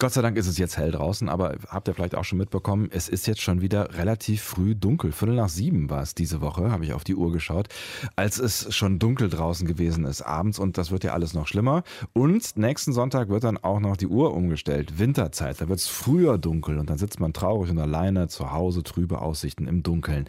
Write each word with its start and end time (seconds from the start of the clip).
Gott 0.00 0.12
sei 0.12 0.22
Dank 0.22 0.36
ist 0.36 0.46
es 0.46 0.58
jetzt 0.58 0.78
hell 0.78 0.92
draußen, 0.92 1.28
aber 1.28 1.56
habt 1.66 1.88
ihr 1.88 1.94
vielleicht 1.94 2.14
auch 2.14 2.22
schon 2.22 2.38
mitbekommen, 2.38 2.88
es 2.92 3.08
ist 3.08 3.26
jetzt 3.26 3.40
schon 3.40 3.62
wieder 3.62 3.96
relativ 3.98 4.44
früh 4.44 4.76
dunkel. 4.76 5.10
Viertel 5.10 5.34
nach 5.34 5.48
sieben 5.48 5.90
war 5.90 6.02
es 6.02 6.14
diese 6.14 6.40
Woche, 6.40 6.70
habe 6.70 6.84
ich 6.84 6.92
auf 6.92 7.02
die 7.02 7.16
Uhr 7.16 7.32
geschaut, 7.32 7.66
als 8.14 8.38
es 8.38 8.72
schon 8.72 9.00
dunkel 9.00 9.28
draußen 9.28 9.66
gewesen 9.66 10.04
ist 10.04 10.22
abends 10.22 10.60
und 10.60 10.78
das 10.78 10.92
wird 10.92 11.02
ja 11.02 11.14
alles 11.14 11.34
noch 11.34 11.48
schlimmer. 11.48 11.82
Und 12.12 12.56
nächsten 12.56 12.92
Sonntag 12.92 13.28
wird 13.28 13.42
dann 13.42 13.58
auch 13.58 13.80
noch 13.80 13.96
die 13.96 14.06
Uhr 14.06 14.34
umgestellt, 14.34 15.00
Winterzeit, 15.00 15.60
da 15.60 15.68
wird 15.68 15.80
es 15.80 15.88
früher 15.88 16.38
dunkel 16.38 16.78
und 16.78 16.88
dann 16.88 16.98
sitzt 16.98 17.18
man 17.18 17.32
traurig 17.32 17.72
und 17.72 17.80
alleine 17.80 18.28
zu 18.28 18.52
Hause, 18.52 18.84
trübe 18.84 19.20
Aussichten 19.20 19.66
im 19.66 19.82
Dunkeln. 19.82 20.28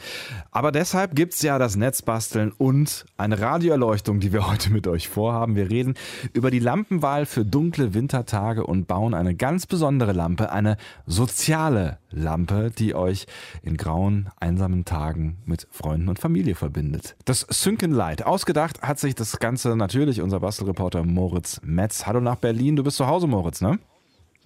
Aber 0.50 0.72
deshalb 0.72 1.16
gibt 1.16 1.36
es 1.36 1.44
ja 1.44 1.60
das 1.60 1.76
Netzbasteln 1.76 2.54
und 2.54 3.06
eine 3.18 3.40
Radioerleuchtung, 3.40 4.20
die 4.20 4.34
wir 4.34 4.50
heute 4.50 4.72
mit 4.72 4.88
euch 4.88 5.08
vorhaben. 5.10 5.56
Wir 5.56 5.70
reden 5.70 5.94
über 6.34 6.50
die 6.50 6.58
Lampenwahl 6.58 7.28
für 7.28 7.46
dunkle 7.46 7.94
Wintertage 7.94 8.66
und 8.66 8.88
bauen 8.88 9.14
eine 9.14 9.36
ganz 9.36 9.59
ganz 9.60 9.68
besondere 9.68 10.14
Lampe, 10.14 10.54
eine 10.54 10.78
soziale 11.06 11.98
Lampe, 12.12 12.72
die 12.72 12.96
euch 12.96 13.26
in 13.62 13.76
grauen, 13.76 14.30
einsamen 14.40 14.86
Tagen 14.86 15.40
mit 15.46 15.68
Freunden 15.70 16.08
und 16.08 16.18
Familie 16.18 16.56
verbindet. 16.56 17.18
Das 17.26 17.46
Synken 17.50 17.92
Light. 17.92 18.26
Ausgedacht 18.26 18.82
hat 18.82 19.00
sich 19.00 19.16
das 19.16 19.38
Ganze 19.38 19.76
natürlich 19.76 20.22
unser 20.22 20.40
Bastelreporter 20.40 21.04
Moritz 21.04 21.60
Metz. 21.62 22.06
Hallo 22.06 22.22
nach 22.22 22.38
Berlin. 22.38 22.78
Du 22.78 22.86
bist 22.86 22.96
zu 22.96 23.08
Hause, 23.08 23.28
Moritz, 23.28 23.60
ne? 23.60 23.80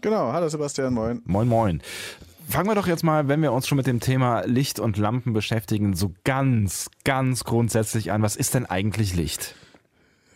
Genau. 0.02 0.34
Hallo 0.34 0.49
Sebastian. 0.49 0.95
Moin. 0.95 1.22
Moin, 1.25 1.48
moin. 1.48 1.81
Fangen 2.50 2.67
wir 2.67 2.73
doch 2.73 2.88
jetzt 2.88 3.03
mal, 3.03 3.27
wenn 3.27 3.44
wir 3.44 3.52
uns 3.52 3.67
schon 3.67 3.75
mit 3.75 3.86
dem 3.86 4.00
Thema 4.00 4.41
Licht 4.48 4.80
und 4.80 4.98
Lampen 4.98 5.34
beschäftigen, 5.34 5.95
so 5.95 6.11
ganz, 6.23 6.89
ganz 7.03 7.44
grundsätzlich 7.44 8.11
an. 8.11 8.23
Was 8.23 8.36
ist 8.36 8.55
denn 8.55 8.66
eigentlich 8.66 9.16
Licht? 9.16 9.53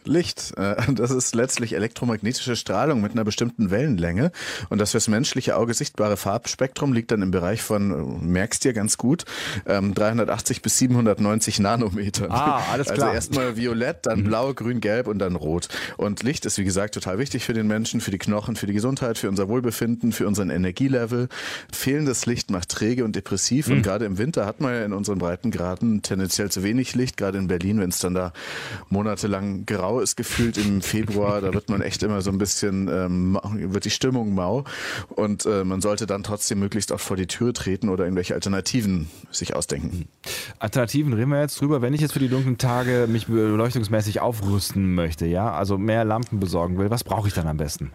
Licht. 0.08 0.54
Äh, 0.58 0.76
das 0.94 1.12
ist 1.12 1.36
letztlich 1.36 1.74
elektromagnetische 1.74 2.56
Strahlung 2.56 3.02
mit 3.02 3.14
einer 3.14 3.24
bestimmten 3.24 3.72
Wellenlänge. 3.72 4.32
Und 4.70 4.80
das 4.80 4.92
fürs 4.92 5.08
menschliche 5.08 5.56
Auge 5.56 5.74
sichtbare 5.74 6.18
Farbspektrum 6.18 6.94
liegt 6.94 7.12
dann 7.12 7.22
im 7.22 7.32
Bereich 7.32 7.62
von, 7.62 7.92
äh, 7.92 8.26
merkst 8.26 8.64
dir 8.64 8.74
ganz 8.74 8.98
gut, 8.98 9.26
380 9.66 10.58
ähm, 10.58 10.62
bis 10.64 10.78
790 10.78 11.60
Nanometern. 11.60 12.32
Ah, 12.32 12.62
alles 12.72 12.88
also 12.88 12.94
klar. 12.94 13.08
Also 13.10 13.16
erstmal 13.16 13.58
violett, 13.58 14.06
dann 14.06 14.22
mhm. 14.22 14.26
blau, 14.26 14.54
grün, 14.54 14.80
gelb 14.82 15.08
und 15.08 15.20
dann 15.20 15.36
rot. 15.36 15.68
Und 15.98 16.24
Licht 16.24 16.46
ist, 16.46 16.58
wie 16.58 16.64
gesagt, 16.64 16.94
total 16.94 17.18
wichtig 17.18 17.44
für 17.46 17.54
den 17.54 17.68
Menschen, 17.68 18.02
für 18.02 18.12
die 18.12 18.18
Knochen, 18.18 18.56
für 18.56 18.68
die 18.68 18.74
Gesundheit, 18.74 19.18
für 19.18 19.30
unser 19.30 19.48
Wohlbefinden, 19.48 20.12
für 20.12 20.28
unseren 20.28 20.50
Energielevel. 20.50 21.30
Fehlendes 21.72 22.26
Licht 22.26 22.52
macht 22.52 22.70
träge 22.70 23.04
und 23.04 23.16
depressiv. 23.16 23.68
Und 23.68 23.78
mhm. 23.78 23.82
gerade 23.84 24.06
im 24.06 24.18
Winter 24.18 24.46
hat 24.46 24.62
man 24.62 24.74
ja 24.74 24.86
in 24.86 24.94
unseren 24.94 25.20
Breitengraden 25.20 26.02
tendenziell 26.02 26.50
zu 26.52 26.64
wenig 26.64 26.96
Licht. 26.96 27.18
Gerade 27.18 27.38
in 27.38 27.48
Berlin, 27.48 27.80
wenn 27.80 27.90
es 27.90 28.00
dann 28.00 28.14
da 28.14 28.34
monatelang 28.90 29.66
grau 29.66 29.97
ist 30.02 30.16
gefühlt 30.16 30.58
im 30.58 30.82
Februar. 30.82 31.42
Da 31.42 31.54
wird 31.54 31.70
man 31.70 31.82
echt 31.82 32.04
immer 32.04 32.22
so 32.22 32.32
ein 32.32 32.38
bisschen, 32.38 32.88
ähm, 32.88 33.40
wird 33.44 33.86
die 33.86 33.90
Stimmung 33.90 34.34
mau. 34.34 34.64
Und 35.10 35.46
äh, 35.46 35.64
man 35.64 35.82
sollte 35.82 36.06
dann 36.06 36.24
trotzdem 36.24 36.60
möglichst 36.60 36.92
oft 36.92 37.04
vor 37.04 37.18
die 37.18 37.28
Tür 37.28 37.54
treten 37.54 37.90
oder 37.90 38.04
irgendwelche 38.04 38.34
Alternativen 38.34 39.10
sich 39.32 39.56
ausdenken. 39.56 40.08
Alternativen 40.60 41.14
reden 41.14 41.32
wir 41.32 41.42
jetzt 41.42 41.60
drüber. 41.60 41.82
Wenn 41.82 41.94
ich 41.94 42.02
jetzt 42.02 42.14
für 42.14 42.20
die 42.20 42.30
dunklen 42.30 42.58
Tage 42.58 43.08
mich 43.08 43.28
beleuchtungsmäßig 43.28 44.22
aufrüsten 44.22 44.96
möchte, 44.96 45.26
ja, 45.26 45.52
also 45.52 45.78
mehr 45.78 46.06
Lampen 46.06 46.40
besorgen 46.40 46.78
will, 46.78 46.90
was 46.90 47.04
brauche 47.04 47.28
ich 47.28 47.34
dann 47.34 47.48
am 47.48 47.58
besten? 47.58 47.92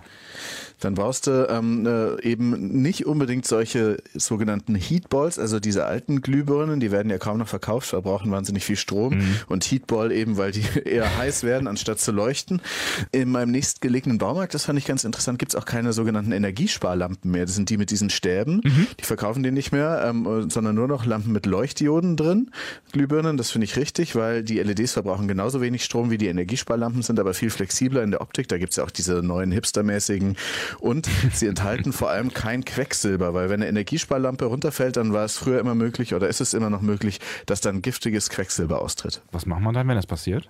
Dann 0.84 0.94
brauchst 0.94 1.28
du 1.28 1.46
ähm, 1.48 1.86
äh, 1.86 2.20
eben 2.22 2.82
nicht 2.82 3.06
unbedingt 3.06 3.46
solche 3.46 3.98
sogenannten 4.14 4.74
Heatballs, 4.74 5.38
also 5.38 5.60
diese 5.60 5.86
alten 5.86 6.22
Glühbirnen, 6.22 6.80
die 6.80 6.90
werden 6.90 7.08
ja 7.08 7.18
kaum 7.18 7.38
noch 7.38 7.48
verkauft, 7.48 7.88
verbrauchen 7.88 8.30
wahnsinnig 8.32 8.64
viel 8.64 8.76
Strom 8.76 9.14
mhm. 9.14 9.36
und 9.46 9.64
Heatball 9.64 10.10
eben, 10.10 10.36
weil 10.36 10.50
die 10.50 10.64
eher 10.84 11.16
heiß 11.18 11.44
werden, 11.44 11.68
anstatt 11.68 12.00
zu 12.00 12.10
leuchten. 12.10 12.60
In 13.12 13.30
meinem 13.30 13.52
nächstgelegenen 13.52 14.18
Baumarkt, 14.18 14.54
das 14.54 14.64
fand 14.64 14.78
ich 14.78 14.84
ganz 14.84 15.04
interessant, 15.04 15.38
gibt 15.38 15.54
es 15.54 15.60
auch 15.60 15.64
keine 15.64 15.92
sogenannten 15.92 16.32
Energiesparlampen 16.32 17.30
mehr. 17.30 17.46
Das 17.46 17.54
sind 17.54 17.70
die 17.70 17.76
mit 17.76 17.90
diesen 17.90 18.10
Stäben, 18.10 18.60
mhm. 18.64 18.86
die 18.98 19.04
verkaufen 19.04 19.42
die 19.42 19.52
nicht 19.52 19.70
mehr, 19.70 20.04
ähm, 20.04 20.50
sondern 20.50 20.74
nur 20.74 20.88
noch 20.88 21.06
Lampen 21.06 21.32
mit 21.32 21.46
Leuchtdioden 21.46 22.16
drin, 22.16 22.50
Glühbirnen. 22.90 23.36
Das 23.36 23.52
finde 23.52 23.66
ich 23.66 23.76
richtig, 23.76 24.16
weil 24.16 24.42
die 24.42 24.58
LEDs 24.58 24.92
verbrauchen 24.92 25.28
genauso 25.28 25.60
wenig 25.60 25.84
Strom 25.84 26.10
wie 26.10 26.18
die 26.18 26.26
Energiesparlampen, 26.26 27.02
sind 27.02 27.20
aber 27.20 27.34
viel 27.34 27.50
flexibler 27.50 28.02
in 28.02 28.10
der 28.10 28.20
Optik. 28.20 28.48
Da 28.48 28.58
gibt 28.58 28.70
es 28.70 28.76
ja 28.76 28.84
auch 28.84 28.90
diese 28.90 29.22
neuen 29.22 29.52
hipstermäßigen 29.52 30.36
und 30.80 31.08
sie 31.32 31.46
enthalten 31.46 31.92
vor 31.92 32.10
allem 32.10 32.32
kein 32.32 32.64
Quecksilber, 32.64 33.34
weil 33.34 33.48
wenn 33.50 33.60
eine 33.60 33.68
Energiesparlampe 33.68 34.44
runterfällt, 34.46 34.96
dann 34.96 35.12
war 35.12 35.24
es 35.24 35.36
früher 35.36 35.60
immer 35.60 35.74
möglich 35.74 36.14
oder 36.14 36.28
ist 36.28 36.40
es 36.40 36.54
immer 36.54 36.70
noch 36.70 36.82
möglich, 36.82 37.20
dass 37.46 37.60
dann 37.60 37.82
giftiges 37.82 38.30
Quecksilber 38.30 38.80
austritt. 38.80 39.22
Was 39.32 39.46
macht 39.46 39.62
man 39.62 39.74
dann, 39.74 39.88
wenn 39.88 39.96
das 39.96 40.06
passiert? 40.06 40.48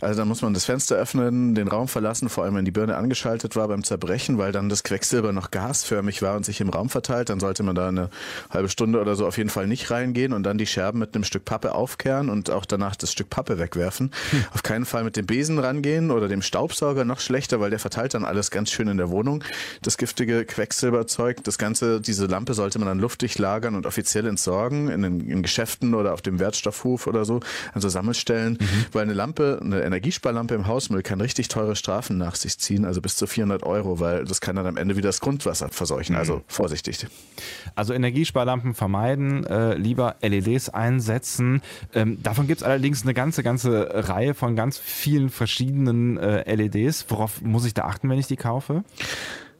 Also 0.00 0.18
dann 0.20 0.28
muss 0.28 0.42
man 0.42 0.54
das 0.54 0.64
Fenster 0.64 0.96
öffnen, 0.96 1.54
den 1.54 1.68
Raum 1.68 1.88
verlassen, 1.88 2.28
vor 2.28 2.44
allem 2.44 2.54
wenn 2.54 2.64
die 2.64 2.70
Birne 2.70 2.96
angeschaltet 2.96 3.56
war 3.56 3.68
beim 3.68 3.84
Zerbrechen, 3.84 4.38
weil 4.38 4.52
dann 4.52 4.68
das 4.68 4.82
Quecksilber 4.82 5.32
noch 5.32 5.50
gasförmig 5.50 6.22
war 6.22 6.36
und 6.36 6.44
sich 6.44 6.60
im 6.60 6.68
Raum 6.68 6.88
verteilt. 6.88 7.28
Dann 7.28 7.40
sollte 7.40 7.62
man 7.62 7.74
da 7.74 7.88
eine 7.88 8.10
halbe 8.50 8.68
Stunde 8.68 9.00
oder 9.00 9.14
so 9.14 9.26
auf 9.26 9.38
jeden 9.38 9.50
Fall 9.50 9.66
nicht 9.66 9.90
reingehen 9.90 10.32
und 10.32 10.42
dann 10.42 10.58
die 10.58 10.66
Scherben 10.66 10.98
mit 10.98 11.14
einem 11.14 11.24
Stück 11.24 11.44
Pappe 11.44 11.74
aufkehren 11.74 12.28
und 12.28 12.50
auch 12.50 12.64
danach 12.64 12.96
das 12.96 13.12
Stück 13.12 13.30
Pappe 13.30 13.58
wegwerfen. 13.58 14.10
Hm. 14.30 14.44
Auf 14.52 14.62
keinen 14.62 14.84
Fall 14.84 15.04
mit 15.04 15.16
dem 15.16 15.26
Besen 15.26 15.58
rangehen 15.58 16.10
oder 16.10 16.28
dem 16.28 16.42
Staubsauger, 16.42 17.04
noch 17.04 17.20
schlechter, 17.20 17.60
weil 17.60 17.70
der 17.70 17.78
verteilt 17.78 18.14
dann 18.14 18.24
alles 18.24 18.50
ganz 18.50 18.70
schön 18.70 18.88
in 18.88 18.96
der 18.96 19.10
Wohnung. 19.10 19.44
Das 19.82 19.96
giftige 19.98 20.44
Quecksilberzeug, 20.44 21.42
das 21.44 21.58
Ganze, 21.58 22.00
diese 22.00 22.26
Lampe 22.26 22.54
sollte 22.54 22.78
man 22.78 22.88
dann 22.88 22.98
luftig 22.98 23.38
lagern 23.38 23.74
und 23.74 23.86
offiziell 23.86 24.26
entsorgen, 24.26 24.88
in, 24.88 25.02
den, 25.02 25.20
in 25.20 25.42
Geschäften 25.42 25.94
oder 25.94 26.12
auf 26.12 26.22
dem 26.22 26.38
Wertstoffhof 26.38 27.06
oder 27.06 27.24
so, 27.24 27.40
also 27.72 27.88
Sammelstellen, 27.88 28.58
mhm. 28.60 28.84
weil 28.92 29.02
eine 29.02 29.14
Lampe, 29.14 29.60
eine 29.72 29.82
Energiesparlampe 29.84 30.54
im 30.54 30.66
Hausmüll 30.66 31.02
kann 31.02 31.20
richtig 31.20 31.48
teure 31.48 31.76
Strafen 31.76 32.18
nach 32.18 32.34
sich 32.34 32.58
ziehen, 32.58 32.84
also 32.84 33.00
bis 33.00 33.16
zu 33.16 33.26
400 33.26 33.62
Euro, 33.62 34.00
weil 34.00 34.24
das 34.24 34.40
kann 34.40 34.56
dann 34.56 34.66
am 34.66 34.76
Ende 34.76 34.96
wieder 34.96 35.08
das 35.08 35.20
Grundwasser 35.20 35.68
verseuchen. 35.68 36.16
Also 36.16 36.36
mhm. 36.36 36.42
vorsichtig. 36.46 37.06
Also 37.74 37.94
Energiesparlampen 37.94 38.74
vermeiden, 38.74 39.44
äh, 39.46 39.74
lieber 39.74 40.16
LEDs 40.22 40.68
einsetzen. 40.68 41.62
Ähm, 41.94 42.22
davon 42.22 42.46
gibt 42.46 42.60
es 42.60 42.66
allerdings 42.66 43.02
eine 43.02 43.14
ganze, 43.14 43.42
ganze 43.42 43.88
Reihe 44.08 44.34
von 44.34 44.56
ganz 44.56 44.78
vielen 44.78 45.30
verschiedenen 45.30 46.18
äh, 46.18 46.54
LEDs. 46.54 47.06
Worauf 47.08 47.40
muss 47.42 47.64
ich 47.64 47.74
da 47.74 47.84
achten, 47.84 48.08
wenn 48.08 48.18
ich 48.18 48.26
die 48.26 48.36
kaufe? 48.36 48.84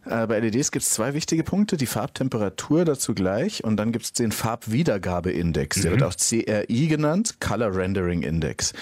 Äh, 0.04 0.26
bei 0.26 0.40
LEDs 0.40 0.72
gibt 0.72 0.84
es 0.84 0.90
zwei 0.90 1.14
wichtige 1.14 1.44
Punkte, 1.44 1.76
die 1.76 1.86
Farbtemperatur 1.86 2.84
dazu 2.84 3.14
gleich 3.14 3.62
und 3.62 3.76
dann 3.76 3.92
gibt 3.92 4.04
es 4.04 4.12
den 4.12 4.32
Farbwiedergabeindex, 4.32 5.76
mhm. 5.76 5.82
der 5.82 5.90
wird 5.92 6.02
auch 6.02 6.16
CRI 6.16 6.86
genannt, 6.88 7.36
Color 7.40 7.76
Rendering 7.76 8.22
Index. 8.22 8.72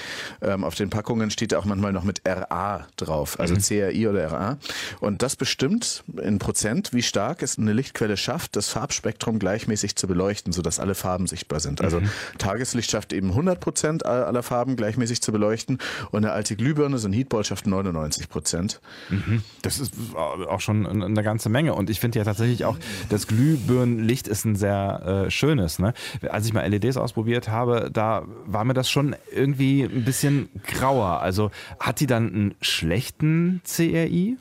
Ähm, 0.40 0.64
auf 0.64 0.74
den 0.74 0.88
Packungen 0.90 1.30
steht 1.30 1.54
auch 1.54 1.64
manchmal 1.64 1.92
noch 1.92 2.04
mit 2.04 2.22
RA 2.26 2.86
drauf, 2.96 3.38
also 3.38 3.54
mhm. 3.54 3.60
CRI 3.60 4.08
oder 4.08 4.32
RA. 4.32 4.58
Und 5.00 5.22
das 5.22 5.36
bestimmt 5.36 6.04
in 6.22 6.38
Prozent, 6.38 6.92
wie 6.92 7.02
stark 7.02 7.42
es 7.42 7.58
eine 7.58 7.72
Lichtquelle 7.72 8.16
schafft, 8.16 8.56
das 8.56 8.68
Farbspektrum 8.68 9.38
gleichmäßig 9.38 9.96
zu 9.96 10.06
beleuchten, 10.06 10.52
sodass 10.52 10.80
alle 10.80 10.94
Farben 10.94 11.26
sichtbar 11.26 11.60
sind. 11.60 11.82
Also 11.82 12.00
mhm. 12.00 12.08
Tageslicht 12.38 12.90
schafft 12.90 13.12
eben 13.12 13.28
100 13.30 13.60
Prozent 13.60 14.06
aller 14.06 14.42
Farben 14.42 14.76
gleichmäßig 14.76 15.20
zu 15.20 15.32
beleuchten 15.32 15.78
und 16.10 16.24
eine 16.24 16.32
alte 16.32 16.56
Glühbirne, 16.56 16.98
so 16.98 17.08
ein 17.08 17.12
Heatball, 17.12 17.44
schafft 17.44 17.66
99 17.66 18.28
Prozent. 18.28 18.80
Mhm. 19.10 19.42
Das 19.62 19.78
ist 19.78 19.92
auch 20.14 20.60
schon 20.60 20.86
ein 20.86 21.09
eine 21.10 21.22
ganze 21.22 21.48
Menge. 21.48 21.74
Und 21.74 21.90
ich 21.90 22.00
finde 22.00 22.18
ja 22.18 22.24
tatsächlich 22.24 22.64
auch, 22.64 22.76
das 23.08 23.26
Glühbirnenlicht 23.26 24.28
ist 24.28 24.44
ein 24.44 24.56
sehr 24.56 25.26
äh, 25.26 25.30
schönes. 25.30 25.78
Ne? 25.78 25.94
Als 26.28 26.46
ich 26.46 26.52
mal 26.52 26.66
LEDs 26.66 26.96
ausprobiert 26.96 27.48
habe, 27.48 27.90
da 27.92 28.24
war 28.46 28.64
mir 28.64 28.74
das 28.74 28.90
schon 28.90 29.16
irgendwie 29.32 29.82
ein 29.82 30.04
bisschen 30.04 30.48
grauer. 30.66 31.20
Also 31.20 31.50
hat 31.78 32.00
die 32.00 32.06
dann 32.06 32.32
einen 32.32 32.54
schlechten 32.60 33.60
CRI? 33.64 34.36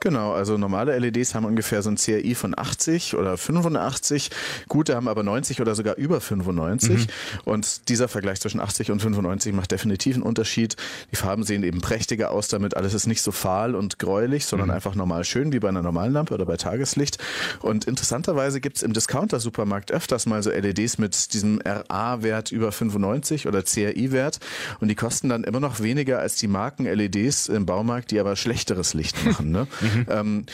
Genau, 0.00 0.32
also 0.32 0.56
normale 0.58 0.98
LEDs 0.98 1.34
haben 1.34 1.44
ungefähr 1.44 1.82
so 1.82 1.90
ein 1.90 1.96
CRI 1.96 2.34
von 2.34 2.54
80 2.56 3.16
oder 3.16 3.36
85. 3.36 4.30
Gute 4.68 4.94
haben 4.94 5.08
aber 5.08 5.22
90 5.22 5.60
oder 5.60 5.74
sogar 5.74 5.96
über 5.96 6.20
95. 6.20 6.90
Mhm. 6.90 7.06
Und 7.44 7.88
dieser 7.88 8.08
Vergleich 8.08 8.40
zwischen 8.40 8.60
80 8.60 8.90
und 8.90 9.00
95 9.00 9.52
macht 9.52 9.72
definitiv 9.72 10.14
einen 10.14 10.22
Unterschied. 10.22 10.76
Die 11.12 11.16
Farben 11.16 11.42
sehen 11.42 11.62
eben 11.62 11.80
prächtiger 11.80 12.30
aus 12.30 12.48
damit. 12.48 12.76
Alles 12.76 12.94
ist 12.94 13.06
nicht 13.06 13.22
so 13.22 13.32
fahl 13.32 13.74
und 13.74 13.98
gräulich, 13.98 14.46
sondern 14.46 14.68
mhm. 14.68 14.74
einfach 14.74 14.94
normal 14.94 15.24
schön 15.24 15.52
wie 15.52 15.60
bei 15.60 15.68
einer 15.68 15.82
normalen 15.82 16.12
Lampe 16.12 16.34
oder 16.34 16.46
bei 16.46 16.56
Tageslicht. 16.56 17.18
Und 17.60 17.84
interessanterweise 17.84 18.60
gibt 18.60 18.76
es 18.76 18.82
im 18.82 18.92
Discounter-Supermarkt 18.92 19.92
öfters 19.92 20.26
mal 20.26 20.42
so 20.42 20.50
LEDs 20.50 20.98
mit 20.98 21.32
diesem 21.34 21.60
RA-Wert 21.64 22.52
über 22.52 22.72
95 22.72 23.46
oder 23.46 23.62
CRI-Wert. 23.62 24.40
Und 24.80 24.88
die 24.88 24.94
kosten 24.94 25.28
dann 25.28 25.44
immer 25.44 25.60
noch 25.60 25.80
weniger 25.80 26.18
als 26.18 26.36
die 26.36 26.48
Marken-LEDs 26.48 27.48
im 27.48 27.66
Baumarkt, 27.66 28.10
die 28.10 28.20
aber 28.20 28.36
schlechteres 28.36 28.94
Licht 28.94 29.24
machen. 29.24 29.50
Ne? 29.50 29.59
Ne? 29.60 29.66
Mhm. 29.80 30.06
Ähm, 30.08 30.46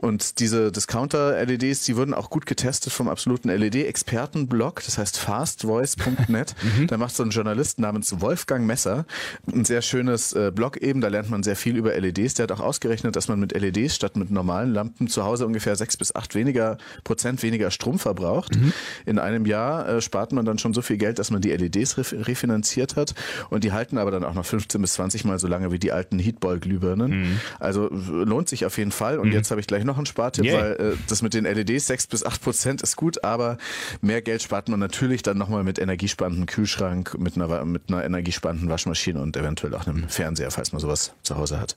und 0.00 0.38
diese 0.40 0.70
Discounter-LEDs, 0.70 1.84
die 1.84 1.96
wurden 1.96 2.14
auch 2.14 2.30
gut 2.30 2.46
getestet 2.46 2.92
vom 2.92 3.08
absoluten 3.08 3.48
LED-Expertenblog, 3.48 4.82
das 4.84 4.98
heißt 4.98 5.18
fastvoice.net. 5.18 6.54
mhm. 6.78 6.86
Da 6.86 6.96
macht 6.96 7.14
so 7.16 7.22
ein 7.22 7.30
Journalist 7.30 7.78
namens 7.78 8.20
Wolfgang 8.20 8.66
Messer 8.66 9.06
ein 9.52 9.64
sehr 9.64 9.82
schönes 9.82 10.32
äh, 10.32 10.50
Blog 10.54 10.76
eben, 10.78 11.00
da 11.00 11.08
lernt 11.08 11.30
man 11.30 11.42
sehr 11.42 11.56
viel 11.56 11.76
über 11.76 11.98
LEDs. 11.98 12.34
Der 12.34 12.44
hat 12.44 12.52
auch 12.52 12.60
ausgerechnet, 12.60 13.16
dass 13.16 13.28
man 13.28 13.40
mit 13.40 13.52
LEDs 13.52 13.94
statt 13.94 14.16
mit 14.16 14.30
normalen 14.30 14.72
Lampen 14.72 15.08
zu 15.08 15.24
Hause 15.24 15.46
ungefähr 15.46 15.76
sechs 15.76 15.96
bis 15.96 16.14
acht 16.14 16.34
weniger 16.34 16.78
Prozent 17.04 17.42
weniger 17.42 17.70
Strom 17.70 17.98
verbraucht. 17.98 18.56
Mhm. 18.56 18.72
In 19.06 19.18
einem 19.18 19.46
Jahr 19.46 19.88
äh, 19.88 20.00
spart 20.00 20.32
man 20.32 20.44
dann 20.44 20.58
schon 20.58 20.74
so 20.74 20.82
viel 20.82 20.96
Geld, 20.96 21.18
dass 21.18 21.30
man 21.30 21.40
die 21.40 21.50
LEDs 21.50 21.96
refinanziert 21.96 22.96
hat 22.96 23.14
und 23.50 23.64
die 23.64 23.72
halten 23.72 23.98
aber 23.98 24.10
dann 24.10 24.24
auch 24.24 24.34
noch 24.34 24.44
15 24.44 24.80
bis 24.80 24.94
20 24.94 25.24
Mal 25.24 25.38
so 25.38 25.46
lange 25.46 25.72
wie 25.72 25.78
die 25.78 25.92
alten 25.92 26.18
Heatball-Glühbirnen. 26.18 27.10
Mhm. 27.10 27.40
Also 27.58 27.88
lohnt 27.88 28.48
sich 28.48 28.53
auf 28.62 28.78
jeden 28.78 28.92
Fall. 28.92 29.18
Und 29.18 29.28
mhm. 29.28 29.34
jetzt 29.34 29.50
habe 29.50 29.60
ich 29.60 29.66
gleich 29.66 29.84
noch 29.84 29.96
einen 29.96 30.06
Spartipp, 30.06 30.44
yeah. 30.44 30.60
weil 30.60 30.72
äh, 30.72 30.96
das 31.08 31.22
mit 31.22 31.34
den 31.34 31.44
LEDs 31.44 31.86
6 31.86 32.06
bis 32.08 32.24
8 32.24 32.42
Prozent 32.42 32.82
ist 32.82 32.96
gut, 32.96 33.24
aber 33.24 33.58
mehr 34.00 34.22
Geld 34.22 34.42
spart 34.42 34.68
man 34.68 34.80
natürlich 34.80 35.22
dann 35.22 35.38
nochmal 35.38 35.64
mit 35.64 35.78
energiespannendem 35.78 36.46
Kühlschrank, 36.46 37.16
mit 37.18 37.36
einer, 37.36 37.64
mit 37.64 37.82
einer 37.88 38.04
energiespannenden 38.04 38.68
Waschmaschine 38.68 39.20
und 39.20 39.36
eventuell 39.36 39.74
auch 39.74 39.86
einem 39.86 40.08
Fernseher, 40.08 40.50
falls 40.50 40.72
man 40.72 40.80
sowas 40.80 41.14
zu 41.22 41.36
Hause 41.36 41.60
hat. 41.60 41.76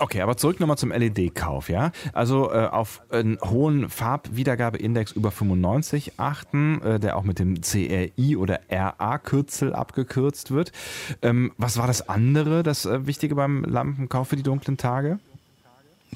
Okay, 0.00 0.20
aber 0.20 0.36
zurück 0.36 0.60
nochmal 0.60 0.78
zum 0.78 0.92
LED-Kauf, 0.92 1.68
ja? 1.68 1.90
Also 2.12 2.52
äh, 2.52 2.66
auf 2.66 3.02
einen 3.10 3.38
hohen 3.40 3.88
Farbwiedergabeindex 3.88 5.12
über 5.12 5.30
95 5.30 6.12
achten, 6.18 6.80
äh, 6.82 7.00
der 7.00 7.16
auch 7.16 7.24
mit 7.24 7.38
dem 7.38 7.60
CRI 7.60 8.36
oder 8.36 8.60
RA-Kürzel 8.70 9.74
abgekürzt 9.74 10.52
wird. 10.52 10.72
Ähm, 11.22 11.52
was 11.56 11.78
war 11.78 11.86
das 11.86 12.08
andere, 12.08 12.62
das 12.62 12.86
äh, 12.86 13.06
Wichtige 13.06 13.34
beim 13.34 13.64
Lampenkauf 13.64 14.28
für 14.28 14.36
die 14.36 14.42
dunklen 14.42 14.76
Tage? 14.76 15.18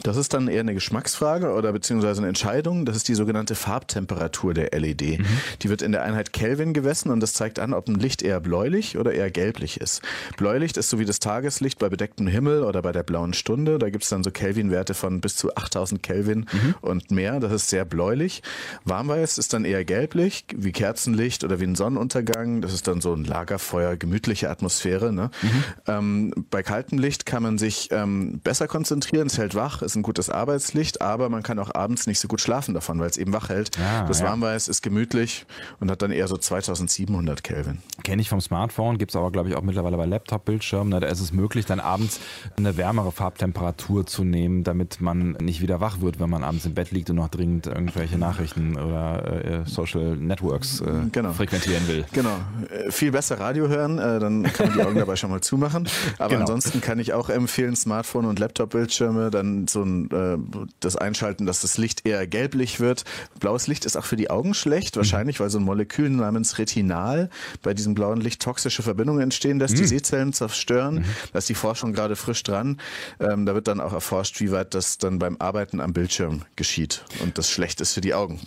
Das 0.02 0.16
ist 0.16 0.32
dann 0.32 0.48
eher 0.48 0.60
eine 0.60 0.74
Geschmacksfrage 0.74 1.52
oder 1.52 1.72
beziehungsweise 1.72 2.20
eine 2.20 2.28
Entscheidung. 2.28 2.86
Das 2.86 2.96
ist 2.96 3.08
die 3.08 3.14
sogenannte 3.14 3.54
Farbtemperatur 3.54 4.54
der 4.54 4.70
LED. 4.78 5.18
Mhm. 5.18 5.26
Die 5.60 5.68
wird 5.68 5.82
in 5.82 5.92
der 5.92 6.02
Einheit 6.02 6.32
Kelvin 6.32 6.72
gemessen 6.72 7.10
und 7.10 7.20
das 7.20 7.34
zeigt 7.34 7.58
an, 7.58 7.74
ob 7.74 7.88
ein 7.88 7.96
Licht 7.96 8.22
eher 8.22 8.40
bläulich 8.40 8.96
oder 8.96 9.12
eher 9.12 9.30
gelblich 9.30 9.80
ist. 9.80 10.00
Bläulicht 10.38 10.78
ist 10.78 10.88
so 10.88 10.98
wie 10.98 11.04
das 11.04 11.20
Tageslicht 11.20 11.78
bei 11.78 11.90
bedecktem 11.90 12.26
Himmel 12.26 12.62
oder 12.62 12.80
bei 12.80 12.92
der 12.92 13.02
blauen 13.02 13.34
Stunde. 13.34 13.78
Da 13.78 13.90
gibt 13.90 14.04
es 14.04 14.10
dann 14.10 14.24
so 14.24 14.30
Kelvin-Werte 14.30 14.94
von 14.94 15.20
bis 15.20 15.36
zu 15.36 15.54
8000 15.54 16.02
Kelvin 16.02 16.46
mhm. 16.50 16.74
und 16.80 17.10
mehr. 17.10 17.38
Das 17.38 17.52
ist 17.52 17.68
sehr 17.68 17.84
bläulich. 17.84 18.42
Warmweiß 18.84 19.36
ist 19.36 19.52
dann 19.52 19.66
eher 19.66 19.84
gelblich, 19.84 20.46
wie 20.54 20.72
Kerzenlicht 20.72 21.44
oder 21.44 21.60
wie 21.60 21.64
ein 21.64 21.74
Sonnenuntergang. 21.74 22.62
Das 22.62 22.72
ist 22.72 22.88
dann 22.88 23.02
so 23.02 23.12
ein 23.12 23.24
Lagerfeuer, 23.24 23.96
gemütliche 23.96 24.48
Atmosphäre. 24.48 25.12
Ne? 25.12 25.30
Mhm. 25.42 25.64
Ähm, 25.86 26.34
bei 26.50 26.62
kaltem 26.62 26.98
Licht 26.98 27.26
kann 27.26 27.42
man 27.42 27.58
sich 27.58 27.90
ähm, 27.92 28.40
besser 28.42 28.68
konzentrieren, 28.68 29.26
es 29.26 29.36
hält 29.36 29.54
wach, 29.54 29.81
ist 29.82 29.96
ein 29.96 30.02
gutes 30.02 30.30
Arbeitslicht, 30.30 31.00
aber 31.02 31.28
man 31.28 31.42
kann 31.42 31.58
auch 31.58 31.74
abends 31.74 32.06
nicht 32.06 32.20
so 32.20 32.28
gut 32.28 32.40
schlafen 32.40 32.74
davon, 32.74 32.98
weil 33.00 33.10
es 33.10 33.16
eben 33.16 33.32
wach 33.32 33.48
hält. 33.48 33.78
Ah, 33.78 34.06
das 34.06 34.20
ja. 34.20 34.26
Warmweiß 34.26 34.68
ist 34.68 34.82
gemütlich 34.82 35.46
und 35.80 35.90
hat 35.90 36.02
dann 36.02 36.10
eher 36.10 36.28
so 36.28 36.36
2700 36.36 37.42
Kelvin. 37.42 37.78
Kenne 38.04 38.22
ich 38.22 38.28
vom 38.28 38.40
Smartphone, 38.40 38.98
gibt 38.98 39.12
es 39.12 39.16
aber 39.16 39.30
glaube 39.30 39.48
ich 39.48 39.56
auch 39.56 39.62
mittlerweile 39.62 39.96
bei 39.96 40.06
Laptop-Bildschirmen. 40.06 41.00
Da 41.00 41.06
ist 41.06 41.20
es 41.20 41.32
möglich, 41.32 41.66
dann 41.66 41.80
abends 41.80 42.20
eine 42.56 42.76
wärmere 42.76 43.12
Farbtemperatur 43.12 44.06
zu 44.06 44.24
nehmen, 44.24 44.64
damit 44.64 45.00
man 45.00 45.32
nicht 45.40 45.60
wieder 45.60 45.80
wach 45.80 46.00
wird, 46.00 46.20
wenn 46.20 46.30
man 46.30 46.44
abends 46.44 46.64
im 46.64 46.74
Bett 46.74 46.90
liegt 46.90 47.10
und 47.10 47.16
noch 47.16 47.28
dringend 47.28 47.66
irgendwelche 47.66 48.18
Nachrichten 48.18 48.76
oder 48.76 49.44
äh, 49.44 49.66
Social 49.66 50.16
Networks 50.16 50.80
äh, 50.80 50.92
genau. 51.10 51.32
frequentieren 51.32 51.86
will. 51.88 52.04
Genau. 52.12 52.36
Äh, 52.70 52.90
viel 52.90 53.12
besser 53.12 53.40
Radio 53.40 53.68
hören, 53.68 53.98
äh, 53.98 54.18
dann 54.18 54.44
kann 54.44 54.68
man 54.68 54.78
die 54.78 54.84
Augen 54.84 54.98
dabei 54.98 55.16
schon 55.16 55.30
mal 55.30 55.40
zumachen. 55.40 55.88
Aber 56.18 56.28
genau. 56.28 56.40
ansonsten 56.42 56.80
kann 56.80 56.98
ich 56.98 57.12
auch 57.12 57.28
empfehlen, 57.28 57.76
Smartphone 57.76 58.26
und 58.26 58.38
Laptop-Bildschirme 58.38 59.30
dann 59.30 59.66
so 59.72 59.82
ein, 59.82 60.10
äh, 60.10 60.38
das 60.80 60.96
Einschalten, 60.96 61.46
dass 61.46 61.60
das 61.60 61.78
Licht 61.78 62.06
eher 62.06 62.26
gelblich 62.26 62.80
wird. 62.80 63.04
Blaues 63.40 63.66
Licht 63.66 63.84
ist 63.84 63.96
auch 63.96 64.04
für 64.04 64.16
die 64.16 64.30
Augen 64.30 64.54
schlecht, 64.54 64.96
wahrscheinlich, 64.96 65.40
weil 65.40 65.50
so 65.50 65.58
ein 65.58 65.64
Molekül 65.64 66.10
namens 66.10 66.58
Retinal 66.58 67.30
bei 67.62 67.74
diesem 67.74 67.94
blauen 67.94 68.20
Licht 68.20 68.42
toxische 68.42 68.82
Verbindungen 68.82 69.22
entstehen 69.22 69.58
lässt, 69.58 69.74
mhm. 69.74 69.78
die 69.78 69.86
Sehzellen 69.86 70.32
zerstören. 70.32 70.96
Mhm. 70.96 71.04
Da 71.32 71.38
ist 71.38 71.48
die 71.48 71.54
Forschung 71.54 71.92
gerade 71.92 72.16
frisch 72.16 72.42
dran. 72.42 72.78
Ähm, 73.20 73.46
da 73.46 73.54
wird 73.54 73.68
dann 73.68 73.80
auch 73.80 73.92
erforscht, 73.92 74.40
wie 74.40 74.50
weit 74.50 74.74
das 74.74 74.98
dann 74.98 75.18
beim 75.18 75.36
Arbeiten 75.38 75.80
am 75.80 75.92
Bildschirm 75.92 76.42
geschieht 76.56 77.04
und 77.22 77.38
das 77.38 77.50
schlecht 77.50 77.80
ist 77.80 77.94
für 77.94 78.00
die 78.00 78.14
Augen. 78.14 78.40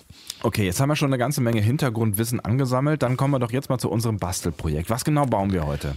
Okay, 0.44 0.66
jetzt 0.66 0.80
haben 0.80 0.90
wir 0.90 0.96
schon 0.96 1.10
eine 1.10 1.18
ganze 1.18 1.42
Menge 1.42 1.62
Hintergrundwissen 1.62 2.40
angesammelt. 2.40 3.02
Dann 3.02 3.18
kommen 3.18 3.34
wir 3.34 3.40
doch 3.40 3.52
jetzt 3.52 3.70
mal 3.70 3.80
zu 3.80 3.90
unserem 3.90 4.18
Bastelprojekt. 4.18 4.90
Was 4.90 5.04
genau 5.04 5.26
bauen 5.26 5.52
wir 5.52 5.66
heute? 5.66 5.96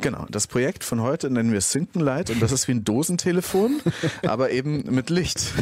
Genau, 0.00 0.26
das 0.30 0.46
Projekt 0.46 0.84
von 0.84 1.00
heute 1.00 1.30
nennen 1.30 1.52
wir 1.52 1.60
Synkenlight 1.60 2.30
und 2.30 2.42
das 2.42 2.52
ist 2.52 2.68
wie 2.68 2.72
ein 2.72 2.84
Dosentelefon, 2.84 3.80
aber 4.26 4.50
eben 4.50 4.84
mit 4.94 5.10
Licht. 5.10 5.52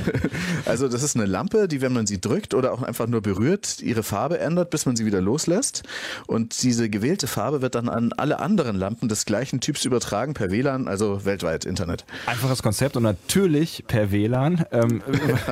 Also 0.64 0.88
das 0.88 1.02
ist 1.02 1.16
eine 1.16 1.26
Lampe, 1.26 1.68
die, 1.68 1.80
wenn 1.80 1.92
man 1.92 2.06
sie 2.06 2.20
drückt 2.20 2.54
oder 2.54 2.72
auch 2.72 2.82
einfach 2.82 3.06
nur 3.06 3.20
berührt, 3.20 3.80
ihre 3.80 4.02
Farbe 4.02 4.38
ändert, 4.38 4.70
bis 4.70 4.86
man 4.86 4.96
sie 4.96 5.06
wieder 5.06 5.20
loslässt. 5.20 5.82
Und 6.26 6.62
diese 6.62 6.88
gewählte 6.88 7.26
Farbe 7.26 7.62
wird 7.62 7.74
dann 7.74 7.88
an 7.88 8.12
alle 8.12 8.40
anderen 8.40 8.76
Lampen 8.76 9.08
des 9.08 9.24
gleichen 9.24 9.60
Typs 9.60 9.84
übertragen 9.84 10.34
per 10.34 10.50
WLAN, 10.50 10.88
also 10.88 11.24
weltweit 11.24 11.64
Internet. 11.64 12.04
Einfaches 12.26 12.62
Konzept 12.62 12.96
und 12.96 13.02
natürlich 13.02 13.84
per 13.86 14.10
WLAN. 14.10 14.64
Ähm, 14.72 15.02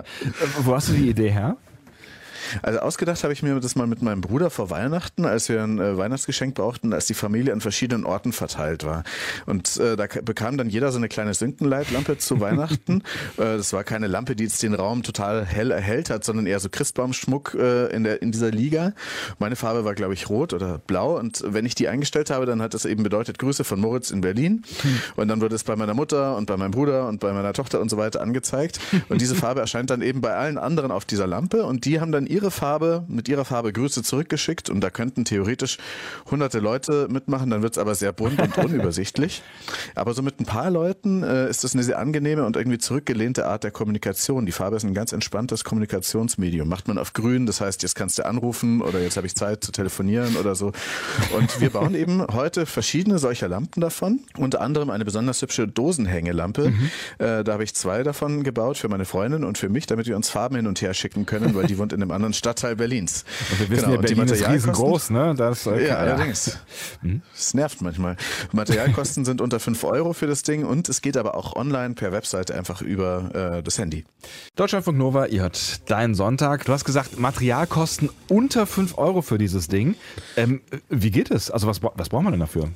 wo 0.63 0.75
hast 0.75 0.89
du 0.89 0.93
die 0.93 1.09
Idee 1.09 1.31
her? 1.31 1.57
Also 2.63 2.81
ausgedacht 2.81 3.23
habe 3.23 3.33
ich 3.33 3.43
mir 3.43 3.59
das 3.61 3.77
mal 3.77 3.87
mit 3.87 4.03
meinem 4.03 4.21
Bruder 4.21 4.51
vor 4.51 4.71
Weihnachten, 4.71 5.25
als 5.25 5.49
wir 5.49 5.63
ein 5.63 5.79
äh, 5.79 5.97
Weihnachtsgeschenk 5.97 6.55
brauchten, 6.55 6.93
als 6.93 7.07
die 7.07 7.15
Familie 7.15 7.53
an 7.53 7.61
verschiedenen 7.61 8.05
Orten 8.05 8.33
verteilt 8.33 8.85
war. 8.85 9.05
Und 9.47 9.77
äh, 9.79 9.97
da 9.97 10.07
bekam 10.23 10.57
dann 10.57 10.69
jeder 10.69 10.93
so 10.93 10.99
eine 10.99 11.09
kleine 11.09 11.35
Synkenleitlampe 11.35 12.19
zu 12.19 12.41
Weihnachten. 12.41 13.03
äh, 13.37 13.57
das 13.57 13.73
war 13.73 13.85
keine 13.85 14.07
Lampe, 14.07 14.37
die 14.37 14.45
jetzt 14.45 14.63
den 14.63 14.75
Raum 14.75 15.03
total 15.03 15.45
hell 15.45 15.71
erhellt 15.71 16.11
hat, 16.11 16.25
sondern 16.25 16.47
eher 16.47 16.61
so 16.61 16.69
Christbaumschmuck 16.71 17.55
äh, 17.55 17.87
in, 17.95 18.05
der, 18.05 18.23
in 18.23 18.33
dieser 18.33 18.51
Liga. 18.51 18.93
Meine 19.39 19.57
Farbe 19.57 19.85
war, 19.85 19.95
glaube 19.95 20.15
ich, 20.15 20.29
rot 20.29 20.53
oder 20.53 20.79
blau. 20.79 21.19
Und 21.19 21.43
wenn 21.47 21.67
ich 21.67 21.75
die 21.75 21.89
eingestellt 21.89 22.31
habe, 22.31 22.47
dann 22.47 22.63
hat 22.63 22.75
das 22.75 22.85
eben 22.85 23.03
bedeutet 23.03 23.39
Grüße 23.39 23.65
von 23.65 23.81
Moritz 23.81 24.11
in 24.11 24.21
Berlin. 24.21 24.63
Und 25.17 25.29
dann 25.29 25.41
wurde 25.41 25.55
es 25.55 25.65
bei 25.65 25.77
meiner 25.77 25.95
Mutter 25.95 26.37
und 26.37 26.47
bei 26.47 26.57
meinem 26.57 26.71
Bruder 26.71 27.09
und 27.09 27.21
bei 27.21 27.33
meiner 27.33 27.53
Tochter 27.53 27.81
und 27.81 27.91
so 27.91 27.97
weiter 27.97 28.21
angezeigt. 28.21 28.81
Und 29.09 29.21
diese 29.21 29.35
Farbe 29.35 29.61
erscheint 29.61 29.91
dann 29.91 30.03
eben 30.03 30.21
bei 30.21 30.35
allen 30.35 30.59
anderen 30.59 30.91
auf 30.91 31.05
dieser 31.05 31.27
Lampe. 31.27 31.65
Und 31.65 31.85
die 31.85 32.01
haben 32.01 32.13
dann 32.13 32.27
ihre 32.27 32.40
ihre 32.41 32.51
Farbe, 32.51 33.05
mit 33.09 33.29
ihrer 33.29 33.45
Farbe 33.45 33.73
Grüße 33.73 34.03
zurückgeschickt 34.03 34.71
und 34.71 34.81
da 34.81 34.89
könnten 34.91 35.25
theoretisch 35.25 35.77
hunderte 36.31 36.59
Leute 36.59 37.07
mitmachen, 37.11 37.51
dann 37.51 37.63
wird 37.63 37.75
es 37.75 37.79
aber 37.79 37.95
sehr 37.95 38.13
bunt 38.13 38.41
und 38.41 38.57
unübersichtlich. 38.65 39.43
Aber 39.95 40.15
so 40.15 40.23
mit 40.23 40.41
ein 40.41 40.47
paar 40.47 40.71
Leuten 40.71 41.23
äh, 41.23 41.51
ist 41.51 41.65
das 41.65 41.75
eine 41.75 41.83
sehr 41.83 41.99
angenehme 41.99 42.45
und 42.47 42.57
irgendwie 42.57 42.79
zurückgelehnte 42.79 43.47
Art 43.47 43.65
der 43.65 43.71
Kommunikation. 43.71 44.47
Die 44.47 44.53
Farbe 44.53 44.77
ist 44.77 44.85
ein 44.85 44.95
ganz 44.95 45.13
entspanntes 45.13 45.65
Kommunikationsmedium. 45.65 46.67
Macht 46.67 46.89
man 46.89 46.97
auf 46.97 47.13
grün, 47.13 47.45
das 47.45 47.61
heißt, 47.61 47.83
jetzt 47.83 47.95
kannst 47.95 48.19
du 48.19 48.25
anrufen 48.25 48.81
oder 48.81 49.01
jetzt 49.01 49.17
habe 49.19 49.27
ich 49.27 49.35
Zeit 49.35 49.63
zu 49.63 49.71
telefonieren 49.73 50.37
oder 50.37 50.55
so. 50.55 50.73
Und 51.37 51.61
wir 51.61 51.71
bauen 51.71 51.95
eben 51.95 52.27
heute 52.33 52.65
verschiedene 52.65 53.19
solcher 53.19 53.49
Lampen 53.49 53.83
davon, 53.83 54.21
unter 54.39 54.63
anderem 54.63 54.89
eine 54.89 55.05
besonders 55.05 55.43
hübsche 55.43 55.69
Dosenhängelampe. 55.69 56.71
Mhm. 56.71 56.91
Äh, 57.19 57.45
da 57.45 57.53
habe 57.53 57.65
ich 57.65 57.75
zwei 57.75 58.03
davon 58.03 58.45
gebaut 58.45 58.79
für 58.79 58.89
meine 58.89 59.05
Freundin 59.05 59.45
und 59.45 59.59
für 59.59 59.69
mich, 59.69 59.87
damit 59.87 60.07
wir 60.07 60.17
uns 60.17 60.31
Farben 60.31 60.57
hin 60.57 60.67
und 60.67 60.81
her 60.81 60.95
schicken 60.95 61.27
können, 61.27 61.55
weil 61.55 61.67
die 61.67 61.77
wohnt 61.77 61.93
in 61.93 62.01
einem 62.03 62.11
anderen 62.11 62.30
anderen 62.31 62.35
Stadtteil 62.35 62.77
Berlins. 62.77 63.25
Und 63.51 63.61
wir 63.61 63.71
wissen 63.71 63.83
genau, 63.83 63.95
ja, 63.95 64.01
Berlin 64.01 64.29
ist 64.29 64.49
riesengroß, 64.49 65.11
ne? 65.11 65.35
Das, 65.37 65.67
äh, 65.67 65.89
ja, 65.89 65.97
allerdings. 65.97 66.59
Hm? 67.03 67.23
Das 67.33 67.55
nervt 67.55 67.81
manchmal. 67.83 68.17
Materialkosten 68.53 69.25
sind 69.25 69.41
unter 69.41 69.61
5 69.61 69.85
Euro 69.85 70.13
für 70.13 70.27
das 70.27 70.43
Ding 70.43 70.65
und 70.65 70.89
es 70.89 71.03
geht 71.03 71.17
aber 71.17 71.35
auch 71.35 71.57
online 71.57 71.95
per 71.95 72.13
Webseite 72.13 72.55
einfach 72.55 72.83
über 72.83 73.59
äh, 73.59 73.63
das 73.63 73.79
Handy. 73.79 74.05
Deutschlandfunk 74.57 74.99
Nova, 74.99 75.27
ihr 75.27 75.43
hört 75.43 75.91
deinen 75.91 76.15
Sonntag. 76.15 76.65
Du 76.65 76.73
hast 76.73 76.85
gesagt, 76.85 77.19
Materialkosten 77.19 78.11
unter 78.29 78.67
5 78.67 78.99
Euro 78.99 79.23
für 79.23 79.39
dieses 79.39 79.69
Ding. 79.69 79.97
Ähm, 80.37 80.61
wie 80.89 81.11
geht 81.11 81.31
es? 81.31 81.51
Also 81.51 81.67
was, 81.67 81.83
was 81.83 82.09
braucht 82.09 82.25
man 82.25 82.33
denn 82.33 82.41
dafür? 82.41 82.71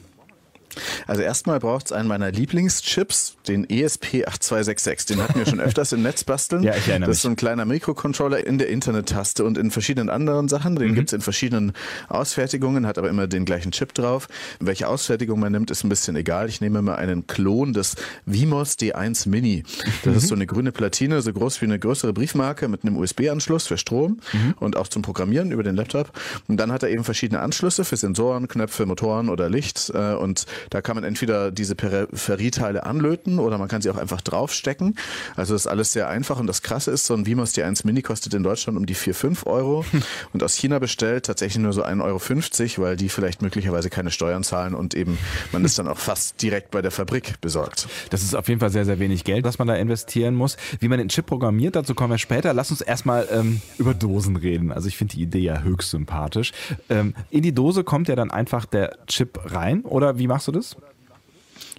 Also 1.07 1.23
erstmal 1.23 1.61
braucht 1.61 1.87
es 1.87 1.93
einen 1.93 2.09
meiner 2.09 2.31
Lieblingschips, 2.31 3.37
den 3.49 3.67
ESP8266. 3.67 5.09
Den 5.09 5.23
hatten 5.23 5.39
wir 5.39 5.47
schon 5.47 5.61
öfters 5.65 5.93
im 5.93 6.03
Netz 6.03 6.25
basteln. 6.25 6.63
Ja, 6.63 6.75
ich 6.77 6.89
erinnere 6.89 7.11
Das 7.11 7.19
ist 7.19 7.23
so 7.23 7.29
ein 7.29 7.37
kleiner 7.37 7.65
Mikrocontroller 7.65 8.47
in 8.47 8.59
der 8.59 8.69
Internet-Taste 8.69 9.45
und 9.45 9.59
in 9.59 9.71
verschiedenen 9.71 10.11
anderen 10.11 10.49
Sachen. 10.49 10.77
Den 10.77 10.91
mhm. 10.91 10.95
gibt 10.95 11.09
es 11.09 11.13
in 11.13 11.21
verschiedenen 11.21 11.73
Ausfertigungen, 12.09 12.87
hat 12.87 12.99
aber 12.99 13.09
immer 13.09 13.27
den 13.27 13.45
gleichen 13.45 13.73
Chip 13.73 13.95
drauf. 13.95 14.29
Welche 14.61 14.89
Ausfertigung 14.89 15.41
man 15.41 15.53
nimmt, 15.53 15.71
ist 15.71 15.85
ein 15.85 15.89
bisschen 15.89 16.17
egal. 16.17 16.49
Ich 16.49 16.61
nehme 16.61 16.83
mal 16.83 16.97
einen 16.97 17.27
Klon 17.27 17.73
des 17.73 17.97
Vimos 18.27 18.79
D1 18.79 19.29
Mini. 19.29 19.65
Das 20.05 20.13
mhm. 20.13 20.19
ist 20.19 20.29
so 20.29 20.35
eine 20.35 20.47
grüne 20.47 20.73
Platine, 20.73 21.23
so 21.23 21.33
groß 21.33 21.61
wie 21.61 21.67
eine 21.67 21.79
größere 21.79 22.13
Briefmarke 22.13 22.69
mit 22.69 22.85
einem 22.85 22.97
USB-Anschluss 22.97 23.67
für 23.67 23.79
Strom 23.79 24.21
mhm. 24.33 24.55
und 24.61 24.77
auch 24.77 24.89
zum 24.89 25.03
Programmieren 25.03 25.51
über 25.51 25.63
den 25.63 25.77
Laptop. 25.77 26.13
Und 26.49 26.59
dann 26.59 26.73
hat 26.73 26.83
er 26.83 26.91
eben 26.91 27.05
verschiedene 27.05 27.41
Anschlüsse 27.41 27.85
für 27.85 27.97
Sensoren, 27.97 28.49
Knöpfe, 28.49 28.87
Motoren 28.87 29.29
oder 29.29 29.49
Licht. 29.51 29.91
Äh, 29.95 30.15
und 30.15 30.47
Da 30.71 30.83
kann 30.83 30.94
man 30.95 31.05
entweder 31.05 31.51
diese 31.51 31.75
Peripherieteile 31.75 32.87
anlöten 32.87 33.39
oder 33.39 33.59
man 33.59 33.69
kann 33.69 33.83
sie 33.83 33.91
auch 33.91 33.97
einfach 33.97 34.21
draufstecken. 34.21 34.97
Also 35.37 35.55
das 35.55 35.63
ist 35.63 35.67
alles 35.67 35.93
sehr 35.93 36.09
einfach 36.09 36.39
und 36.39 36.47
das 36.47 36.63
Krasse 36.63 36.91
ist, 36.91 37.07
so 37.07 37.15
ein 37.15 37.27
Vimos 37.27 37.55
D1 37.55 37.87
Mini 37.87 38.03
kostet 38.03 38.35
in 38.35 38.43
Deutschland 38.43 38.79
um 38.79 38.87
die 38.87 38.95
4, 38.95 39.15
5 39.15 39.47
Euro 39.47 39.85
und 40.33 40.43
aus 40.43 40.55
China 40.55 40.79
bestellt 40.79 41.27
tatsächlich 41.27 41.63
nur 41.63 41.73
so 41.73 41.85
1,50 41.85 42.79
Euro, 42.79 42.89
weil 42.89 42.97
die 42.97 43.09
vielleicht 43.09 43.43
möglicherweise 43.43 43.91
keine 43.91 44.11
Steuern 44.11 44.45
zahlen 44.45 44.75
und 44.75 44.95
eben 44.95 45.19
man 45.53 45.65
ist 45.65 45.79
dann 45.79 45.89
auch 45.89 45.99
fast 45.99 46.41
direkt 46.43 46.71
bei 46.71 46.83
der 46.83 46.91
Fabrik 46.91 47.41
besorgt. 47.41 47.89
Das 48.11 48.23
ist 48.23 48.35
auf 48.35 48.49
jeden 48.49 48.61
Fall 48.61 48.71
sehr, 48.71 48.85
sehr 48.85 48.99
wenig 48.99 49.25
Geld, 49.25 49.45
was 49.45 49.59
man 49.59 49.69
da 49.69 49.75
investieren 49.75 50.35
muss. 50.35 50.57
Wie 50.81 50.89
man 50.89 50.99
den 50.99 51.09
Chip 51.09 51.27
programmiert, 51.27 51.77
dazu 51.77 51.95
kommen 51.95 52.13
wir 52.13 52.19
später. 52.19 52.53
Lass 52.55 52.71
uns 52.71 52.81
erstmal 52.81 53.29
ähm, 53.31 53.61
über 53.79 53.95
Dosen 53.95 54.37
reden. 54.37 54.73
Also 54.73 54.89
ich 54.89 54.97
finde 54.97 55.15
die 55.17 55.23
Idee 55.23 55.41
ja 55.41 55.63
höchst 55.63 55.91
sympathisch. 55.91 56.53
Ähm, 56.89 57.15
in 57.31 57.43
die 57.43 57.53
Dose 57.53 57.85
kommt 57.85 58.09
ja 58.09 58.17
dann 58.17 58.31
einfach 58.31 58.67
der 58.67 58.99
Chip 59.07 59.39
rein 59.45 59.83
oder 59.83 60.19
wie 60.19 60.27
machst 60.27 60.49
du 60.49 60.53
das? 60.53 60.77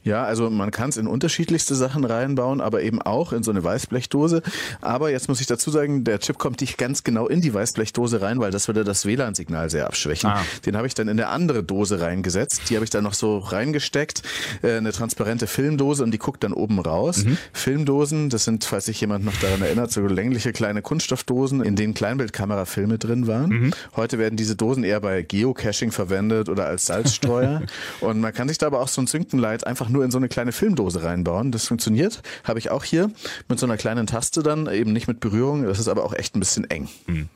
Ja, 0.05 0.23
also 0.23 0.51
man 0.51 0.69
kann 0.69 0.91
es 0.91 0.97
in 0.97 1.07
unterschiedlichste 1.07 1.73
Sachen 1.73 2.05
reinbauen, 2.05 2.61
aber 2.61 2.83
eben 2.83 3.01
auch 3.01 3.33
in 3.33 3.41
so 3.41 3.49
eine 3.49 3.63
Weißblechdose. 3.63 4.43
Aber 4.79 5.09
jetzt 5.09 5.27
muss 5.27 5.41
ich 5.41 5.47
dazu 5.47 5.71
sagen, 5.71 6.03
der 6.03 6.19
Chip 6.19 6.37
kommt 6.37 6.61
nicht 6.61 6.77
ganz 6.77 7.03
genau 7.03 7.27
in 7.27 7.41
die 7.41 7.51
Weißblechdose 7.51 8.21
rein, 8.21 8.39
weil 8.39 8.51
das 8.51 8.67
würde 8.67 8.83
das 8.83 9.07
WLAN-Signal 9.07 9.71
sehr 9.71 9.87
abschwächen. 9.87 10.29
Ah. 10.29 10.43
Den 10.63 10.77
habe 10.77 10.85
ich 10.85 10.93
dann 10.93 11.07
in 11.07 11.19
eine 11.19 11.29
andere 11.29 11.63
Dose 11.63 12.01
reingesetzt. 12.01 12.69
Die 12.69 12.75
habe 12.75 12.83
ich 12.83 12.91
dann 12.91 13.03
noch 13.03 13.15
so 13.15 13.39
reingesteckt, 13.39 14.21
äh, 14.61 14.77
eine 14.77 14.91
transparente 14.91 15.47
Filmdose 15.47 16.03
und 16.03 16.11
die 16.11 16.19
guckt 16.19 16.43
dann 16.43 16.53
oben 16.53 16.79
raus. 16.79 17.25
Mhm. 17.25 17.37
Filmdosen, 17.51 18.29
das 18.29 18.45
sind, 18.45 18.63
falls 18.63 18.85
sich 18.85 19.01
jemand 19.01 19.25
noch 19.25 19.35
daran 19.41 19.63
erinnert, 19.63 19.91
so 19.91 20.01
längliche 20.01 20.53
kleine 20.53 20.83
Kunststoffdosen, 20.83 21.63
in 21.63 21.75
denen 21.75 21.95
Kleinbildkamerafilme 21.95 22.99
drin 22.99 23.25
waren. 23.25 23.49
Mhm. 23.49 23.73
Heute 23.95 24.19
werden 24.19 24.37
diese 24.37 24.55
Dosen 24.55 24.83
eher 24.83 24.99
bei 24.99 25.23
Geocaching 25.23 25.91
verwendet 25.91 26.47
oder 26.47 26.67
als 26.67 26.85
Salzstreuer. 26.85 27.63
und 28.01 28.21
man 28.21 28.33
kann 28.35 28.47
sich 28.47 28.59
da 28.59 28.67
aber 28.67 28.81
auch 28.81 28.87
so 28.87 29.01
ein 29.01 29.07
Zünkenlight 29.07 29.65
einfach 29.65 29.89
nur 29.95 30.03
in 30.03 30.11
so 30.11 30.17
eine 30.17 30.29
kleine 30.29 30.51
Filmdose 30.51 31.03
reinbauen. 31.03 31.51
Das 31.51 31.65
funktioniert. 31.65 32.21
Habe 32.43 32.59
ich 32.59 32.69
auch 32.69 32.83
hier 32.83 33.09
mit 33.47 33.59
so 33.59 33.65
einer 33.65 33.77
kleinen 33.77 34.05
Taste 34.05 34.43
dann, 34.43 34.67
eben 34.67 34.93
nicht 34.93 35.07
mit 35.07 35.19
Berührung. 35.19 35.63
Das 35.63 35.79
ist 35.79 35.87
aber 35.87 36.03
auch 36.03 36.13
echt 36.13 36.35
ein 36.35 36.39
bisschen 36.39 36.69
eng. 36.69 36.89
Mhm. 37.07 37.29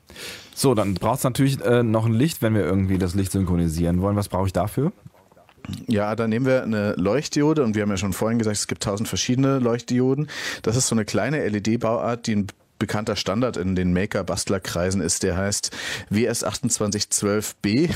So, 0.54 0.76
dann 0.76 0.94
braucht 0.96 1.20
es 1.20 1.24
natürlich 1.24 1.62
äh, 1.62 1.84
noch 1.84 2.06
ein 2.06 2.14
Licht, 2.14 2.42
wenn 2.42 2.54
wir 2.54 2.64
irgendwie 2.64 2.98
das 2.98 3.16
Licht 3.16 3.32
synchronisieren 3.32 4.02
wollen. 4.02 4.16
Was 4.16 4.28
brauche 4.28 4.48
ich 4.48 4.54
dafür? 4.54 4.92
Ja, 5.88 6.16
da 6.16 6.28
nehmen 6.28 6.46
wir 6.46 6.64
eine 6.64 6.94
Leuchtdiode 6.98 7.64
und 7.64 7.76
wir 7.76 7.84
haben 7.84 7.90
ja 7.90 7.98
schon 7.98 8.14
vorhin 8.14 8.40
gesagt, 8.40 8.58
es 8.58 8.68
gibt 8.68 8.84
tausend 8.84 9.08
verschiedene 9.08 9.60
Leuchtdioden. 9.60 10.30
Das 10.62 10.76
ist 10.76 10.88
so 10.88 10.96
eine 10.96 11.06
kleine 11.06 11.48
LED-Bauart, 11.48 12.28
die 12.28 12.36
ein 12.36 12.48
bekannter 12.80 13.16
Standard 13.16 13.58
in 13.58 13.76
den 13.76 13.94
Maker-Bastler-Kreisen 13.94 15.02
ist, 15.02 15.24
der 15.24 15.38
heißt 15.38 15.72
WS2812B. 16.12 17.90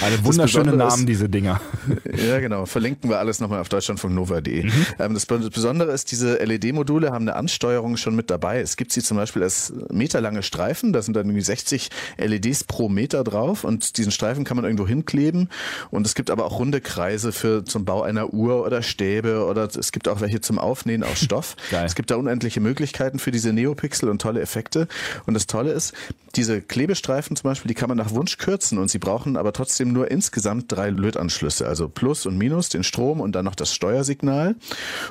Alle 0.00 0.24
wunderschöne 0.24 0.74
Namen, 0.74 1.06
diese 1.06 1.28
Dinger. 1.28 1.60
Ja, 2.12 2.40
genau. 2.40 2.66
Verlinken 2.66 3.10
wir 3.10 3.18
alles 3.18 3.40
nochmal 3.40 3.60
auf 3.60 3.68
deutschlandfunknova.de. 3.68 4.64
Mhm. 4.64 4.72
Ähm, 4.98 5.14
das 5.14 5.26
Besondere 5.26 5.92
ist, 5.92 6.12
diese 6.12 6.36
LED-Module 6.36 7.10
haben 7.10 7.26
eine 7.26 7.36
Ansteuerung 7.36 7.96
schon 7.96 8.14
mit 8.14 8.30
dabei. 8.30 8.60
Es 8.60 8.76
gibt 8.76 8.92
sie 8.92 9.02
zum 9.02 9.16
Beispiel 9.16 9.42
als 9.42 9.72
meterlange 9.90 10.42
Streifen. 10.42 10.92
Da 10.92 11.02
sind 11.02 11.14
dann 11.16 11.26
irgendwie 11.26 11.42
60 11.42 11.90
LEDs 12.18 12.64
pro 12.64 12.88
Meter 12.88 13.24
drauf 13.24 13.64
und 13.64 13.96
diesen 13.96 14.12
Streifen 14.12 14.44
kann 14.44 14.56
man 14.56 14.64
irgendwo 14.64 14.86
hinkleben. 14.86 15.48
Und 15.90 16.06
es 16.06 16.14
gibt 16.14 16.30
aber 16.30 16.44
auch 16.44 16.58
runde 16.58 16.80
Kreise 16.80 17.32
für 17.32 17.64
zum 17.64 17.84
Bau 17.84 18.02
einer 18.02 18.32
Uhr 18.32 18.64
oder 18.64 18.82
Stäbe 18.82 19.44
oder 19.46 19.64
es 19.64 19.90
gibt 19.90 20.06
auch 20.06 20.20
welche 20.20 20.40
zum 20.40 20.58
Aufnähen 20.58 21.02
aus 21.02 21.18
Stoff. 21.18 21.56
Geil. 21.70 21.86
Es 21.86 21.94
gibt 21.94 22.10
da 22.10 22.16
unendliche 22.16 22.60
Möglichkeiten 22.60 23.18
für 23.18 23.30
diese 23.30 23.52
Neopixel 23.52 24.08
und 24.12 24.22
tolle 24.22 24.40
Effekte. 24.40 24.86
Und 25.26 25.34
das 25.34 25.48
Tolle 25.48 25.72
ist, 25.72 25.92
diese 26.36 26.62
Klebestreifen 26.62 27.36
zum 27.36 27.50
Beispiel, 27.50 27.68
die 27.68 27.74
kann 27.74 27.88
man 27.88 27.98
nach 27.98 28.10
Wunsch 28.10 28.38
kürzen 28.38 28.78
und 28.78 28.90
sie 28.90 28.98
brauchen 28.98 29.36
aber 29.36 29.52
trotzdem 29.52 29.92
nur 29.92 30.10
insgesamt 30.10 30.70
drei 30.70 30.90
Lötanschlüsse, 30.90 31.66
also 31.66 31.88
Plus 31.88 32.26
und 32.26 32.38
Minus, 32.38 32.68
den 32.68 32.84
Strom 32.84 33.20
und 33.20 33.32
dann 33.32 33.44
noch 33.44 33.54
das 33.54 33.74
Steuersignal. 33.74 34.54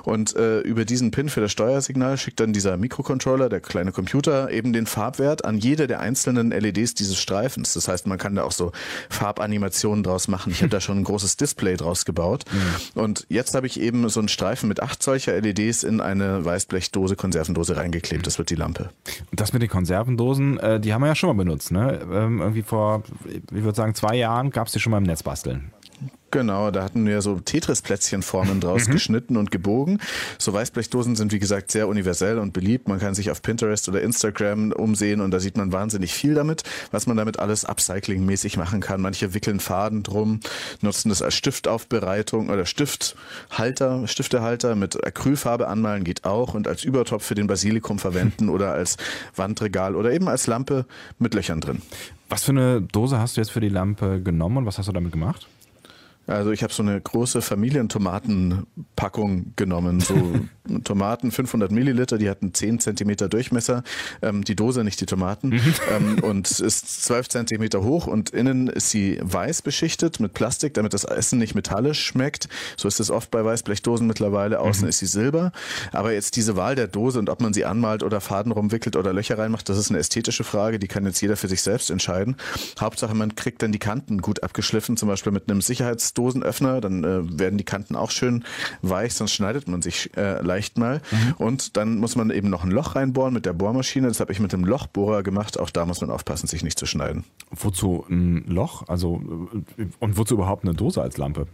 Und 0.03 0.35
äh, 0.35 0.61
über 0.61 0.85
diesen 0.85 1.11
Pin 1.11 1.29
für 1.29 1.41
das 1.41 1.51
Steuersignal 1.51 2.17
schickt 2.17 2.39
dann 2.39 2.53
dieser 2.53 2.77
Mikrocontroller, 2.77 3.49
der 3.49 3.59
kleine 3.59 3.91
Computer, 3.91 4.49
eben 4.51 4.73
den 4.73 4.85
Farbwert 4.85 5.45
an 5.45 5.57
jede 5.57 5.87
der 5.87 5.99
einzelnen 5.99 6.51
LEDs 6.51 6.93
dieses 6.93 7.19
Streifens. 7.19 7.73
Das 7.73 7.87
heißt, 7.87 8.07
man 8.07 8.17
kann 8.17 8.35
da 8.35 8.43
auch 8.43 8.51
so 8.51 8.71
Farbanimationen 9.09 10.03
draus 10.03 10.27
machen. 10.27 10.51
Ich 10.51 10.61
habe 10.61 10.69
da 10.69 10.81
schon 10.81 10.99
ein 10.99 11.03
großes 11.03 11.37
Display 11.37 11.77
draus 11.77 12.05
gebaut. 12.05 12.45
Mhm. 12.51 13.01
Und 13.01 13.25
jetzt 13.29 13.55
habe 13.55 13.67
ich 13.67 13.79
eben 13.79 14.07
so 14.09 14.19
einen 14.19 14.29
Streifen 14.29 14.69
mit 14.69 14.81
acht 14.81 15.01
solcher 15.03 15.39
LEDs 15.39 15.83
in 15.83 16.01
eine 16.01 16.43
Weißblechdose, 16.45 17.15
Konservendose 17.15 17.77
reingeklebt. 17.77 18.25
Das 18.25 18.37
wird 18.37 18.49
die 18.49 18.55
Lampe. 18.55 18.90
Das 19.31 19.53
mit 19.53 19.61
den 19.61 19.69
Konservendosen, 19.69 20.59
äh, 20.59 20.79
die 20.79 20.93
haben 20.93 21.01
wir 21.01 21.07
ja 21.07 21.15
schon 21.15 21.35
mal 21.35 21.43
benutzt. 21.43 21.71
Ne? 21.71 21.99
Ähm, 22.11 22.39
irgendwie 22.39 22.63
vor, 22.63 23.03
ich 23.25 23.63
würde 23.63 23.75
sagen, 23.75 23.95
zwei 23.95 24.15
Jahren 24.15 24.51
gab 24.51 24.67
es 24.67 24.73
die 24.73 24.79
schon 24.79 24.91
mal 24.91 24.97
im 24.97 25.03
Netz 25.03 25.23
basteln. 25.23 25.71
Genau, 26.31 26.71
da 26.71 26.83
hatten 26.83 27.05
wir 27.05 27.21
so 27.21 27.39
Tetris-Plätzchenformen 27.39 28.61
draus 28.61 28.87
mhm. 28.87 28.93
geschnitten 28.93 29.35
und 29.35 29.51
gebogen. 29.51 29.99
So 30.37 30.53
Weißblechdosen 30.53 31.17
sind 31.17 31.33
wie 31.33 31.39
gesagt 31.39 31.71
sehr 31.71 31.89
universell 31.89 32.39
und 32.39 32.53
beliebt. 32.53 32.87
Man 32.87 32.99
kann 32.99 33.13
sich 33.13 33.29
auf 33.31 33.41
Pinterest 33.41 33.89
oder 33.89 34.01
Instagram 34.01 34.71
umsehen 34.71 35.19
und 35.19 35.31
da 35.31 35.41
sieht 35.41 35.57
man 35.57 35.73
wahnsinnig 35.73 36.13
viel 36.13 36.33
damit, 36.33 36.63
was 36.91 37.05
man 37.05 37.17
damit 37.17 37.37
alles 37.37 37.65
upcyclingmäßig 37.65 38.55
machen 38.55 38.79
kann. 38.79 39.01
Manche 39.01 39.33
wickeln 39.33 39.59
Faden 39.59 40.03
drum, 40.03 40.39
nutzen 40.81 41.09
das 41.09 41.21
als 41.21 41.35
Stiftaufbereitung 41.35 42.49
oder 42.49 42.65
Stifthalter, 42.65 44.07
Stiftehalter 44.07 44.75
mit 44.75 45.05
Acrylfarbe 45.05 45.67
anmalen 45.67 46.05
geht 46.05 46.23
auch 46.23 46.53
und 46.53 46.67
als 46.67 46.85
Übertopf 46.85 47.25
für 47.25 47.35
den 47.35 47.47
Basilikum 47.47 47.99
verwenden 47.99 48.47
oder 48.47 48.71
als 48.71 48.95
Wandregal 49.35 49.97
oder 49.97 50.13
eben 50.13 50.29
als 50.29 50.47
Lampe 50.47 50.85
mit 51.19 51.33
Löchern 51.33 51.59
drin. 51.59 51.81
Was 52.29 52.45
für 52.45 52.51
eine 52.51 52.81
Dose 52.81 53.19
hast 53.19 53.35
du 53.35 53.41
jetzt 53.41 53.51
für 53.51 53.59
die 53.59 53.67
Lampe 53.67 54.21
genommen 54.21 54.59
und 54.59 54.65
was 54.65 54.77
hast 54.77 54.87
du 54.87 54.93
damit 54.93 55.11
gemacht? 55.11 55.47
Also 56.27 56.51
ich 56.51 56.63
habe 56.63 56.71
so 56.71 56.83
eine 56.83 56.99
große 56.99 57.41
Familientomatenpackung 57.41 59.53
genommen, 59.55 59.99
so 59.99 60.15
Tomaten 60.83 61.31
500 61.31 61.71
Milliliter, 61.71 62.17
die 62.17 62.29
hatten 62.29 62.53
10 62.53 62.79
Zentimeter 62.79 63.27
Durchmesser, 63.27 63.83
ähm, 64.21 64.43
die 64.43 64.55
Dose, 64.55 64.83
nicht 64.83 65.01
die 65.01 65.07
Tomaten, 65.07 65.49
mhm. 65.49 65.73
ähm, 65.91 66.23
und 66.23 66.49
ist 66.49 67.03
12 67.03 67.29
Zentimeter 67.29 67.83
hoch 67.83 68.07
und 68.07 68.29
innen 68.29 68.67
ist 68.67 68.91
sie 68.91 69.19
weiß 69.21 69.63
beschichtet 69.63 70.19
mit 70.19 70.33
Plastik, 70.33 70.75
damit 70.75 70.93
das 70.93 71.03
Essen 71.03 71.39
nicht 71.39 71.55
metallisch 71.55 72.03
schmeckt. 72.03 72.47
So 72.77 72.87
ist 72.87 72.99
es 72.99 73.09
oft 73.09 73.31
bei 73.31 73.43
Weißblechdosen 73.43 74.07
mittlerweile. 74.07 74.59
Außen 74.59 74.83
mhm. 74.83 74.89
ist 74.89 74.99
sie 74.99 75.07
silber. 75.07 75.51
Aber 75.91 76.13
jetzt 76.13 76.35
diese 76.35 76.55
Wahl 76.55 76.75
der 76.75 76.87
Dose 76.87 77.19
und 77.19 77.29
ob 77.29 77.41
man 77.41 77.53
sie 77.53 77.65
anmalt 77.65 78.03
oder 78.03 78.21
Faden 78.21 78.51
rumwickelt 78.51 78.95
oder 78.95 79.13
Löcher 79.13 79.37
reinmacht, 79.37 79.67
das 79.69 79.77
ist 79.77 79.89
eine 79.89 79.99
ästhetische 79.99 80.43
Frage, 80.43 80.79
die 80.79 80.87
kann 80.87 81.05
jetzt 81.05 81.21
jeder 81.21 81.35
für 81.35 81.47
sich 81.47 81.61
selbst 81.61 81.89
entscheiden. 81.89 82.35
Hauptsache, 82.79 83.15
man 83.15 83.35
kriegt 83.35 83.63
dann 83.63 83.71
die 83.71 83.79
Kanten 83.79 84.21
gut 84.21 84.43
abgeschliffen, 84.43 84.97
zum 84.97 85.09
Beispiel 85.09 85.31
mit 85.31 85.49
einem 85.49 85.61
Sicherheits 85.61 86.10
Dosenöffner, 86.13 86.81
dann 86.81 87.03
äh, 87.03 87.39
werden 87.39 87.57
die 87.57 87.63
Kanten 87.63 87.95
auch 87.95 88.11
schön 88.11 88.43
weich, 88.81 89.13
sonst 89.13 89.33
schneidet 89.33 89.67
man 89.67 89.81
sich 89.81 90.15
äh, 90.17 90.41
leicht 90.41 90.77
mal. 90.77 91.01
Mhm. 91.11 91.33
Und 91.37 91.77
dann 91.77 91.97
muss 91.97 92.15
man 92.15 92.29
eben 92.29 92.49
noch 92.49 92.63
ein 92.63 92.71
Loch 92.71 92.95
reinbohren 92.95 93.33
mit 93.33 93.45
der 93.45 93.53
Bohrmaschine. 93.53 94.07
Das 94.07 94.19
habe 94.19 94.31
ich 94.31 94.39
mit 94.39 94.53
dem 94.53 94.63
Lochbohrer 94.63 95.23
gemacht. 95.23 95.59
Auch 95.59 95.69
da 95.69 95.85
muss 95.85 96.01
man 96.01 96.09
aufpassen, 96.09 96.47
sich 96.47 96.63
nicht 96.63 96.79
zu 96.79 96.85
schneiden. 96.85 97.23
Wozu 97.49 98.05
ein 98.09 98.45
Loch? 98.47 98.87
Also 98.87 99.21
äh, 99.77 99.85
und 99.99 100.17
wozu 100.17 100.35
überhaupt 100.35 100.63
eine 100.63 100.73
Dose 100.73 101.01
als 101.01 101.17
Lampe? 101.17 101.47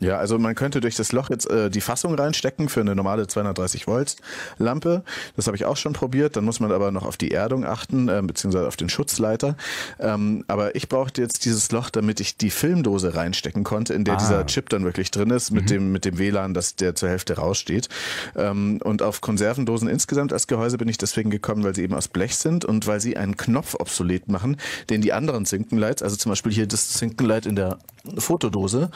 Ja, 0.00 0.18
also 0.18 0.38
man 0.38 0.54
könnte 0.54 0.80
durch 0.80 0.96
das 0.96 1.12
Loch 1.12 1.30
jetzt 1.30 1.48
äh, 1.50 1.70
die 1.70 1.80
Fassung 1.80 2.14
reinstecken 2.14 2.68
für 2.68 2.80
eine 2.80 2.94
normale 2.94 3.26
230 3.26 3.86
Volt 3.86 4.16
Lampe. 4.58 5.02
Das 5.36 5.46
habe 5.46 5.56
ich 5.56 5.64
auch 5.64 5.76
schon 5.76 5.92
probiert. 5.92 6.36
Dann 6.36 6.44
muss 6.44 6.60
man 6.60 6.72
aber 6.72 6.90
noch 6.90 7.04
auf 7.04 7.16
die 7.16 7.30
Erdung 7.30 7.64
achten, 7.64 8.08
äh, 8.08 8.22
beziehungsweise 8.24 8.66
auf 8.66 8.76
den 8.76 8.88
Schutzleiter. 8.88 9.56
Ähm, 9.98 10.44
aber 10.48 10.74
ich 10.74 10.88
brauchte 10.88 11.22
jetzt 11.22 11.44
dieses 11.44 11.70
Loch, 11.72 11.90
damit 11.90 12.20
ich 12.20 12.36
die 12.36 12.50
Filmdose 12.50 13.14
reinstecken 13.14 13.64
konnte, 13.64 13.94
in 13.94 14.04
der 14.04 14.14
ah. 14.14 14.18
dieser 14.18 14.46
Chip 14.46 14.68
dann 14.68 14.84
wirklich 14.84 15.10
drin 15.10 15.30
ist, 15.30 15.50
mit 15.50 15.64
mhm. 15.64 15.68
dem 15.68 15.92
mit 15.92 16.04
dem 16.04 16.18
WLAN, 16.18 16.54
dass 16.54 16.76
der 16.76 16.94
zur 16.94 17.08
Hälfte 17.08 17.36
raussteht. 17.36 17.88
Ähm, 18.36 18.80
und 18.82 19.02
auf 19.02 19.20
Konservendosen 19.20 19.88
insgesamt 19.88 20.32
als 20.32 20.46
Gehäuse 20.46 20.78
bin 20.78 20.88
ich 20.88 20.98
deswegen 20.98 21.30
gekommen, 21.30 21.64
weil 21.64 21.74
sie 21.74 21.82
eben 21.82 21.94
aus 21.94 22.08
Blech 22.08 22.36
sind 22.36 22.64
und 22.64 22.86
weil 22.86 23.00
sie 23.00 23.16
einen 23.16 23.36
Knopf 23.36 23.74
obsolet 23.78 24.28
machen, 24.28 24.56
den 24.90 25.00
die 25.00 25.12
anderen 25.12 25.46
Zinkenlights, 25.46 26.02
also 26.02 26.16
zum 26.16 26.30
Beispiel 26.30 26.52
hier 26.52 26.66
das 26.66 26.90
Zinkenlight 26.90 27.46
in 27.46 27.56
der 27.56 27.78
Fotodose, 28.18 28.90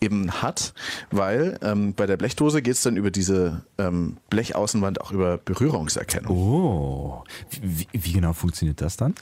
eben 0.00 0.30
hat, 0.42 0.74
weil 1.10 1.58
ähm, 1.62 1.94
bei 1.94 2.06
der 2.06 2.16
Blechdose 2.16 2.62
geht 2.62 2.74
es 2.74 2.82
dann 2.82 2.96
über 2.96 3.10
diese 3.10 3.62
ähm, 3.78 4.16
Blechaußenwand 4.30 5.00
auch 5.00 5.12
über 5.12 5.38
Berührungserkennung. 5.38 6.36
Oh, 6.36 7.24
wie, 7.50 7.88
wie, 7.92 8.12
genau 8.12 8.32
funktioniert 8.32 8.80
das 8.80 8.96
dann? 8.96 9.14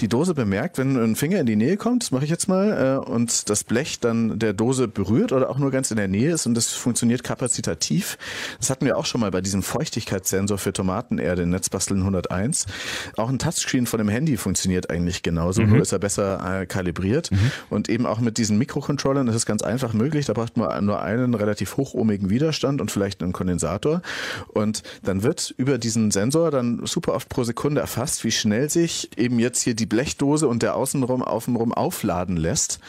Die 0.00 0.08
Dose 0.08 0.34
bemerkt, 0.34 0.78
wenn 0.78 0.96
ein 0.96 1.16
Finger 1.16 1.40
in 1.40 1.46
die 1.46 1.56
Nähe 1.56 1.76
kommt, 1.76 2.02
das 2.02 2.10
mache 2.10 2.24
ich 2.24 2.30
jetzt 2.30 2.48
mal, 2.48 3.00
äh, 3.04 3.10
und 3.10 3.48
das 3.50 3.64
Blech 3.64 4.00
dann 4.00 4.38
der 4.38 4.52
Dose 4.52 4.88
berührt 4.88 5.32
oder 5.32 5.50
auch 5.50 5.58
nur 5.58 5.70
ganz 5.70 5.90
in 5.90 5.96
der 5.96 6.08
Nähe 6.08 6.32
ist 6.32 6.46
und 6.46 6.54
das 6.54 6.72
funktioniert 6.72 7.24
kapazitativ. 7.24 8.18
Das 8.58 8.70
hatten 8.70 8.86
wir 8.86 8.96
auch 8.96 9.06
schon 9.06 9.20
mal 9.20 9.30
bei 9.30 9.40
diesem 9.40 9.62
Feuchtigkeitssensor 9.62 10.58
für 10.58 10.72
Tomatenerde 10.72 11.42
in 11.42 11.50
Netzbasteln 11.50 12.00
101. 12.00 12.66
Auch 13.16 13.28
ein 13.28 13.38
Touchscreen 13.38 13.86
von 13.86 13.98
dem 13.98 14.08
Handy 14.08 14.36
funktioniert 14.36 14.90
eigentlich 14.90 15.22
genauso, 15.22 15.62
mhm. 15.62 15.70
nur 15.70 15.82
ist 15.82 15.92
er 15.92 15.98
besser 15.98 16.62
äh, 16.62 16.66
kalibriert 16.66 17.30
mhm. 17.30 17.50
und 17.70 17.88
eben 17.88 18.06
auch 18.06 18.20
mit 18.20 18.38
diesen 18.44 18.58
Mikrocontrollern 18.58 19.26
ist 19.26 19.36
es 19.36 19.46
ganz 19.46 19.62
einfach 19.62 19.94
möglich. 19.94 20.26
Da 20.26 20.34
braucht 20.34 20.58
man 20.58 20.84
nur 20.84 21.00
einen 21.00 21.32
relativ 21.32 21.78
hochohmigen 21.78 22.28
Widerstand 22.28 22.82
und 22.82 22.90
vielleicht 22.90 23.22
einen 23.22 23.32
Kondensator. 23.32 24.02
Und 24.48 24.82
dann 25.02 25.22
wird 25.22 25.54
über 25.56 25.78
diesen 25.78 26.10
Sensor 26.10 26.50
dann 26.50 26.84
super 26.84 27.14
oft 27.14 27.30
pro 27.30 27.42
Sekunde 27.42 27.80
erfasst, 27.80 28.22
wie 28.22 28.30
schnell 28.30 28.68
sich 28.68 29.08
eben 29.16 29.38
jetzt 29.38 29.62
hier 29.62 29.74
die 29.74 29.86
Blechdose 29.86 30.46
und 30.46 30.62
der 30.62 30.76
Außenrum 30.76 31.22
außenrum 31.22 31.72
aufladen 31.72 32.36
lässt. 32.36 32.80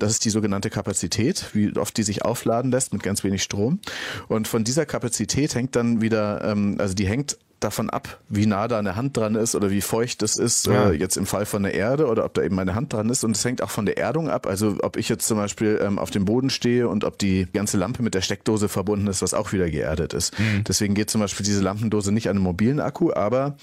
Das 0.00 0.10
ist 0.10 0.24
die 0.24 0.30
sogenannte 0.30 0.68
Kapazität, 0.68 1.50
wie 1.52 1.76
oft 1.76 1.96
die 1.96 2.02
sich 2.02 2.24
aufladen 2.24 2.72
lässt 2.72 2.92
mit 2.92 3.04
ganz 3.04 3.22
wenig 3.22 3.44
Strom. 3.44 3.78
Und 4.26 4.48
von 4.48 4.64
dieser 4.64 4.84
Kapazität 4.84 5.54
hängt 5.54 5.76
dann 5.76 6.00
wieder, 6.00 6.42
ähm, 6.44 6.74
also 6.80 6.94
die 6.94 7.06
hängt 7.06 7.38
davon 7.64 7.90
ab, 7.90 8.20
wie 8.28 8.46
nah 8.46 8.68
da 8.68 8.78
eine 8.78 8.94
Hand 8.94 9.16
dran 9.16 9.34
ist 9.34 9.54
oder 9.54 9.70
wie 9.70 9.80
feucht 9.80 10.22
das 10.22 10.36
ist, 10.36 10.66
ja. 10.66 10.90
äh, 10.90 10.92
jetzt 10.92 11.16
im 11.16 11.26
Fall 11.26 11.46
von 11.46 11.62
der 11.62 11.74
Erde 11.74 12.06
oder 12.06 12.24
ob 12.24 12.34
da 12.34 12.42
eben 12.42 12.54
meine 12.54 12.74
Hand 12.74 12.92
dran 12.92 13.08
ist. 13.08 13.24
Und 13.24 13.36
es 13.36 13.44
hängt 13.44 13.62
auch 13.62 13.70
von 13.70 13.86
der 13.86 13.98
Erdung 13.98 14.28
ab. 14.28 14.46
Also 14.46 14.76
ob 14.82 14.96
ich 14.96 15.08
jetzt 15.08 15.26
zum 15.26 15.38
Beispiel 15.38 15.80
ähm, 15.82 15.98
auf 15.98 16.10
dem 16.10 16.24
Boden 16.24 16.50
stehe 16.50 16.88
und 16.88 17.04
ob 17.04 17.18
die 17.18 17.46
ganze 17.52 17.78
Lampe 17.78 18.02
mit 18.02 18.14
der 18.14 18.22
Steckdose 18.22 18.68
verbunden 18.68 19.06
ist, 19.06 19.22
was 19.22 19.34
auch 19.34 19.52
wieder 19.52 19.70
geerdet 19.70 20.12
ist. 20.12 20.38
Mhm. 20.38 20.64
Deswegen 20.64 20.94
geht 20.94 21.10
zum 21.10 21.20
Beispiel 21.20 21.44
diese 21.44 21.62
Lampendose 21.62 22.12
nicht 22.12 22.28
an 22.28 22.36
einen 22.36 22.44
mobilen 22.44 22.80
Akku, 22.80 23.12
aber 23.12 23.56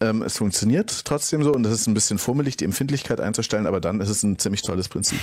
ähm, 0.00 0.22
es 0.22 0.38
funktioniert 0.38 1.04
trotzdem 1.04 1.42
so 1.42 1.52
und 1.52 1.66
es 1.66 1.72
ist 1.72 1.86
ein 1.88 1.94
bisschen 1.94 2.18
fummelig, 2.18 2.56
die 2.56 2.64
Empfindlichkeit 2.64 3.20
einzustellen, 3.20 3.66
aber 3.66 3.80
dann 3.80 4.00
ist 4.00 4.08
es 4.08 4.22
ein 4.22 4.38
ziemlich 4.38 4.62
tolles 4.62 4.88
Prinzip. 4.88 5.18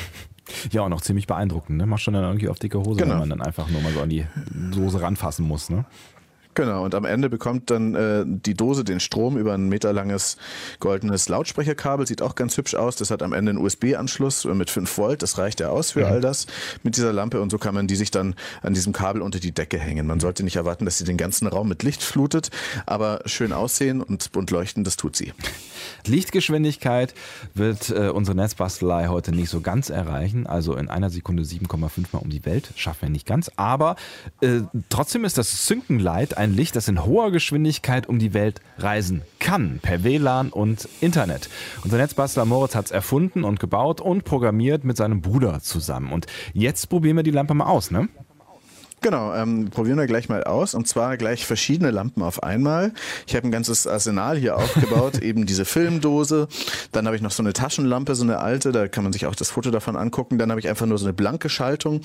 Ja, 0.72 0.82
und 0.82 0.94
auch 0.94 1.02
ziemlich 1.02 1.28
beeindruckend. 1.28 1.78
Ne? 1.78 1.86
Macht 1.86 2.02
schon 2.02 2.14
dann 2.14 2.24
irgendwie 2.24 2.50
auf 2.50 2.60
dicke 2.60 2.80
Hose, 2.80 3.00
genau. 3.00 3.14
wenn 3.14 3.20
man 3.20 3.30
dann 3.30 3.42
einfach 3.42 3.70
nur 3.70 3.82
mal 3.82 3.94
so 3.94 4.02
an 4.02 4.10
die 4.10 4.26
Soße 4.72 5.02
ranfassen 5.02 5.46
muss. 5.46 5.70
Ne? 5.70 5.86
Genau, 6.56 6.86
und 6.86 6.96
am 6.96 7.04
Ende 7.04 7.30
bekommt 7.30 7.70
dann 7.70 7.96
äh, 7.96 8.24
die 8.26 8.54
Dose 8.54 8.86
den 8.86 9.02
Strom 9.02 9.38
über 9.38 9.54
ein 9.54 9.68
meterlanges 9.68 10.38
goldenes 10.80 11.28
Lautsprecherkabel. 11.28 12.08
Sieht 12.08 12.22
auch 12.22 12.36
ganz 12.36 12.56
hübsch 12.58 12.76
aus. 12.76 12.96
Das 12.96 13.12
hat 13.12 13.22
am 13.22 13.34
Ende 13.34 13.52
einen 13.52 13.60
USB-Anschluss 13.60 14.46
mit 14.46 14.70
5 14.70 14.98
Volt. 14.98 15.22
Das 15.22 15.38
reicht 15.38 15.60
ja 15.60 15.70
aus 15.70 15.92
für 15.92 16.06
mhm. 16.06 16.06
all 16.06 16.22
das 16.22 16.48
mit 16.82 16.96
dieser 16.96 17.12
Lampe. 17.12 17.42
Und 17.42 17.50
so 17.50 17.58
kann 17.58 17.76
man 17.76 17.88
die 17.88 17.96
sich 17.98 18.10
dann 18.10 18.36
an 18.62 18.74
diesem 18.74 18.94
Kabel 18.94 19.22
unter 19.22 19.40
die 19.40 19.52
Decke 19.52 19.78
hängen. 19.78 20.08
Man 20.08 20.22
sollte 20.22 20.44
nicht 20.44 20.56
erwarten, 20.56 20.86
dass 20.86 20.98
sie 20.98 21.04
den 21.04 21.18
ganzen 21.18 21.48
Raum 21.48 21.68
mit 21.68 21.84
Licht 21.84 22.02
flutet, 22.02 22.52
aber 22.86 23.22
schön 23.26 23.52
aussehen 23.52 24.02
und 24.02 24.32
bunt 24.32 24.50
leuchten, 24.50 24.86
das 24.86 24.96
tut 24.96 25.18
sie. 25.18 25.34
Lichtgeschwindigkeit 26.06 27.14
wird 27.54 27.90
äh, 27.90 28.10
unsere 28.10 28.36
Netzbastelei 28.36 29.08
heute 29.08 29.32
nicht 29.32 29.50
so 29.50 29.62
ganz 29.62 29.90
erreichen. 29.90 30.48
Also 30.48 30.76
in 30.76 30.90
einer 30.90 31.10
Sekunde 31.10 31.44
7,5 31.44 32.06
Mal 32.12 32.20
um 32.20 32.30
die 32.30 32.46
Welt. 32.46 32.72
Schaffen 32.76 33.04
wir 33.04 33.10
nicht 33.10 33.26
ganz. 33.26 33.52
Aber 33.58 33.96
äh, 34.42 34.62
trotzdem 34.90 35.26
ist 35.26 35.38
das 35.38 35.68
Synkenlight 35.68 36.38
ein 36.38 36.45
Licht, 36.54 36.76
das 36.76 36.88
in 36.88 37.06
hoher 37.06 37.32
Geschwindigkeit 37.32 38.08
um 38.08 38.20
die 38.20 38.34
Welt 38.34 38.62
reisen 38.78 39.22
kann. 39.40 39.80
Per 39.82 40.04
WLAN 40.04 40.50
und 40.50 40.88
Internet. 41.02 41.50
Unser 41.84 41.98
Netzbastler 41.98 42.46
Moritz 42.46 42.76
hat 42.76 42.86
es 42.86 42.92
erfunden 42.92 43.44
und 43.44 43.60
gebaut 43.60 44.02
und 44.02 44.24
programmiert 44.24 44.84
mit 44.84 44.98
seinem 44.98 45.22
Bruder 45.22 45.62
zusammen. 45.62 46.12
Und 46.12 46.28
jetzt 46.54 46.90
probieren 46.90 47.18
wir 47.18 47.24
die 47.24 47.32
Lampe 47.32 47.54
mal 47.54 47.66
aus, 47.66 47.92
ne? 47.92 48.10
Genau, 49.06 49.36
ähm, 49.36 49.70
probieren 49.70 50.00
wir 50.00 50.08
gleich 50.08 50.30
mal 50.30 50.44
aus. 50.46 50.74
Und 50.74 50.88
zwar 50.88 51.16
gleich 51.18 51.46
verschiedene 51.46 51.92
Lampen 51.92 52.24
auf 52.24 52.42
einmal. 52.42 52.92
Ich 53.28 53.36
habe 53.36 53.48
ein 53.48 53.52
ganzes 53.52 53.86
Arsenal 53.86 54.36
hier 54.36 54.58
aufgebaut, 54.58 55.20
eben 55.22 55.46
diese 55.46 55.64
Filmdose. 55.64 56.48
Dann 56.92 57.06
habe 57.06 57.16
ich 57.16 57.22
noch 57.22 57.30
so 57.30 57.44
eine 57.44 57.54
Taschenlampe, 57.54 58.16
so 58.16 58.24
eine 58.24 58.40
alte, 58.40 58.72
da 58.72 58.88
kann 58.88 59.04
man 59.04 59.14
sich 59.14 59.28
auch 59.28 59.36
das 59.36 59.52
Foto 59.52 59.70
davon 59.70 59.96
angucken. 59.96 60.40
Dann 60.40 60.50
habe 60.50 60.60
ich 60.60 60.68
einfach 60.68 60.88
nur 60.88 60.98
so 60.98 61.06
eine 61.06 61.14
blanke 61.14 61.50
Schaltung 61.50 62.02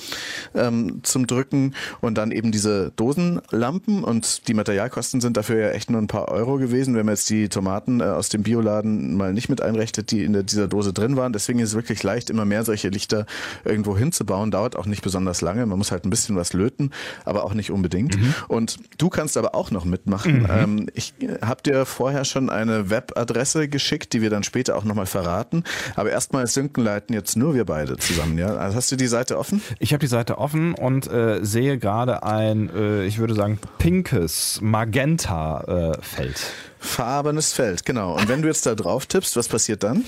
ähm, 0.54 1.00
zum 1.02 1.26
Drücken 1.26 1.75
und 2.02 2.19
dann 2.19 2.33
eben 2.33 2.52
diese 2.52 2.92
Dosenlampen. 2.97 4.04
Und 4.04 4.47
die 4.47 4.52
Materialkosten 4.52 5.23
sind 5.23 5.38
dafür 5.38 5.57
ja 5.59 5.71
echt 5.71 5.88
nur 5.88 6.02
ein 6.02 6.07
paar 6.07 6.28
Euro 6.28 6.59
gewesen, 6.59 6.97
wenn 6.97 7.07
man 7.07 7.14
jetzt 7.14 7.30
die 7.30 7.49
Tomaten 7.49 8.00
äh, 8.00 8.04
aus 8.04 8.28
dem 8.28 8.42
Bioladen 8.42 9.16
mal 9.16 9.33
nicht 9.33 9.49
mit 9.49 9.62
einrechnet, 9.62 10.11
die 10.11 10.23
in 10.23 10.35
der, 10.35 10.42
dieser 10.42 10.69
Dose 10.69 10.92
drin 10.92 11.16
waren. 11.16 11.33
Deswegen 11.33 11.61
ist 11.61 11.71
es 11.71 11.75
wirklich 11.76 12.02
leicht, 12.02 12.28
immer 12.28 12.45
mehr 12.45 12.62
solche 12.62 12.90
Lichter 12.90 13.25
irgendwo 13.64 13.97
hinzubauen. 13.97 14.50
Dauert 14.50 14.76
auch 14.76 14.85
nicht 14.85 15.00
besonders 15.00 15.40
lange. 15.40 15.64
Man 15.64 15.78
muss 15.78 15.92
halt 15.92 16.04
ein 16.04 16.11
bisschen 16.11 16.37
was 16.37 16.52
löten 16.52 16.90
aber 17.25 17.45
auch 17.45 17.55
nicht 17.55 17.71
unbedingt. 17.71 18.19
Mhm. 18.19 18.35
Und 18.49 18.79
du 18.99 19.09
kannst 19.09 19.37
aber 19.37 19.55
auch 19.55 19.71
noch 19.71 19.85
mitmachen. 19.85 20.41
Mhm. 20.41 20.49
Ähm, 20.51 20.87
ich 20.95 21.15
habe 21.43 21.63
dir 21.63 21.87
vorher 21.87 22.25
schon 22.25 22.51
eine 22.51 22.91
Webadresse 22.91 23.69
geschickt, 23.69 24.13
die 24.13 24.23
wir 24.23 24.31
dann 24.31 24.43
später 24.43 24.77
auch 24.77 24.85
nochmal 24.85 25.07
verraten. 25.07 25.65
Aber 25.97 26.11
erstmal 26.11 26.47
Synkenleiten 26.47 27.15
jetzt 27.15 27.37
nur 27.37 27.55
wir 27.55 27.65
beide 27.65 27.97
zusammen. 27.97 28.39
Ja? 28.39 28.57
Also 28.57 28.77
hast 28.77 28.93
du 28.93 28.97
die 28.97 29.07
Seite 29.07 29.39
offen? 29.39 29.63
Ich 29.79 29.93
habe 29.93 30.01
die 30.01 30.07
Seite 30.07 30.39
offen 30.39 30.75
und 30.75 31.11
äh, 31.11 31.45
sehe 31.45 31.79
gerade 31.79 32.23
ein, 32.23 32.71
äh, 32.75 33.05
ich 33.05 33.19
würde 33.19 33.35
sagen, 33.35 33.59
pinkes 33.79 34.61
Magenta-Feld. 34.63 36.37
Äh, 36.37 36.71
Farbenes 36.79 37.53
Feld, 37.53 37.85
genau. 37.85 38.17
Und 38.17 38.29
wenn 38.29 38.43
du 38.43 38.49
jetzt 38.49 38.65
da 38.65 38.75
drauf 38.75 39.07
tippst, 39.07 39.37
was 39.37 39.49
passiert 39.49 39.83
dann? 39.83 40.05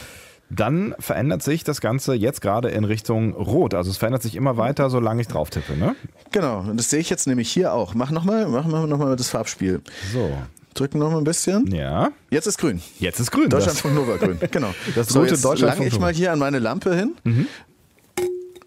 Dann 0.54 0.94
verändert 0.98 1.42
sich 1.42 1.64
das 1.64 1.80
Ganze 1.80 2.14
jetzt 2.14 2.40
gerade 2.40 2.68
in 2.68 2.84
Richtung 2.84 3.32
Rot. 3.34 3.74
Also 3.74 3.90
es 3.90 3.96
verändert 3.96 4.22
sich 4.22 4.36
immer 4.36 4.56
weiter, 4.56 4.90
solange 4.90 5.22
ich 5.22 5.28
drauf 5.28 5.50
tippe, 5.50 5.76
ne? 5.76 5.96
Genau, 6.30 6.60
und 6.60 6.76
das 6.76 6.90
sehe 6.90 7.00
ich 7.00 7.10
jetzt 7.10 7.26
nämlich 7.26 7.50
hier 7.50 7.72
auch. 7.72 7.94
Mach 7.94 8.10
nochmal, 8.10 8.46
machen 8.48 8.70
wir 8.70 8.86
nochmal 8.86 9.16
das 9.16 9.30
Farbspiel. 9.30 9.80
So. 10.12 10.30
Drücken 10.74 10.98
noch 10.98 11.10
mal 11.10 11.18
ein 11.18 11.24
bisschen. 11.24 11.66
Ja. 11.74 12.10
Jetzt 12.30 12.46
ist 12.46 12.58
grün. 12.58 12.80
Jetzt 12.98 13.20
ist 13.20 13.30
grün. 13.30 13.50
Deutschlandfunk 13.50 13.94
Nova 13.94 14.16
grün. 14.16 14.38
Genau. 14.50 14.74
Das 14.94 15.08
so, 15.08 15.24
jetzt 15.24 15.44
Deutschland 15.44 15.78
lang 15.78 15.86
ich 15.86 15.98
mal 15.98 16.12
hier 16.12 16.32
an 16.32 16.38
meine 16.38 16.58
Lampe 16.58 16.94
hin. 16.94 17.14
Mhm. 17.24 17.46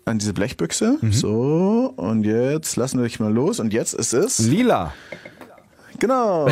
An 0.06 0.20
diese 0.20 0.34
Blechbüchse. 0.34 1.00
Mhm. 1.02 1.12
So, 1.12 1.94
und 1.96 2.24
jetzt 2.24 2.76
lassen 2.76 3.00
wir 3.00 3.06
dich 3.06 3.20
mal 3.20 3.34
los. 3.34 3.60
Und 3.60 3.74
jetzt 3.74 3.94
ist 3.94 4.14
es. 4.14 4.40
Lila. 4.40 4.94
Genau. 6.00 6.48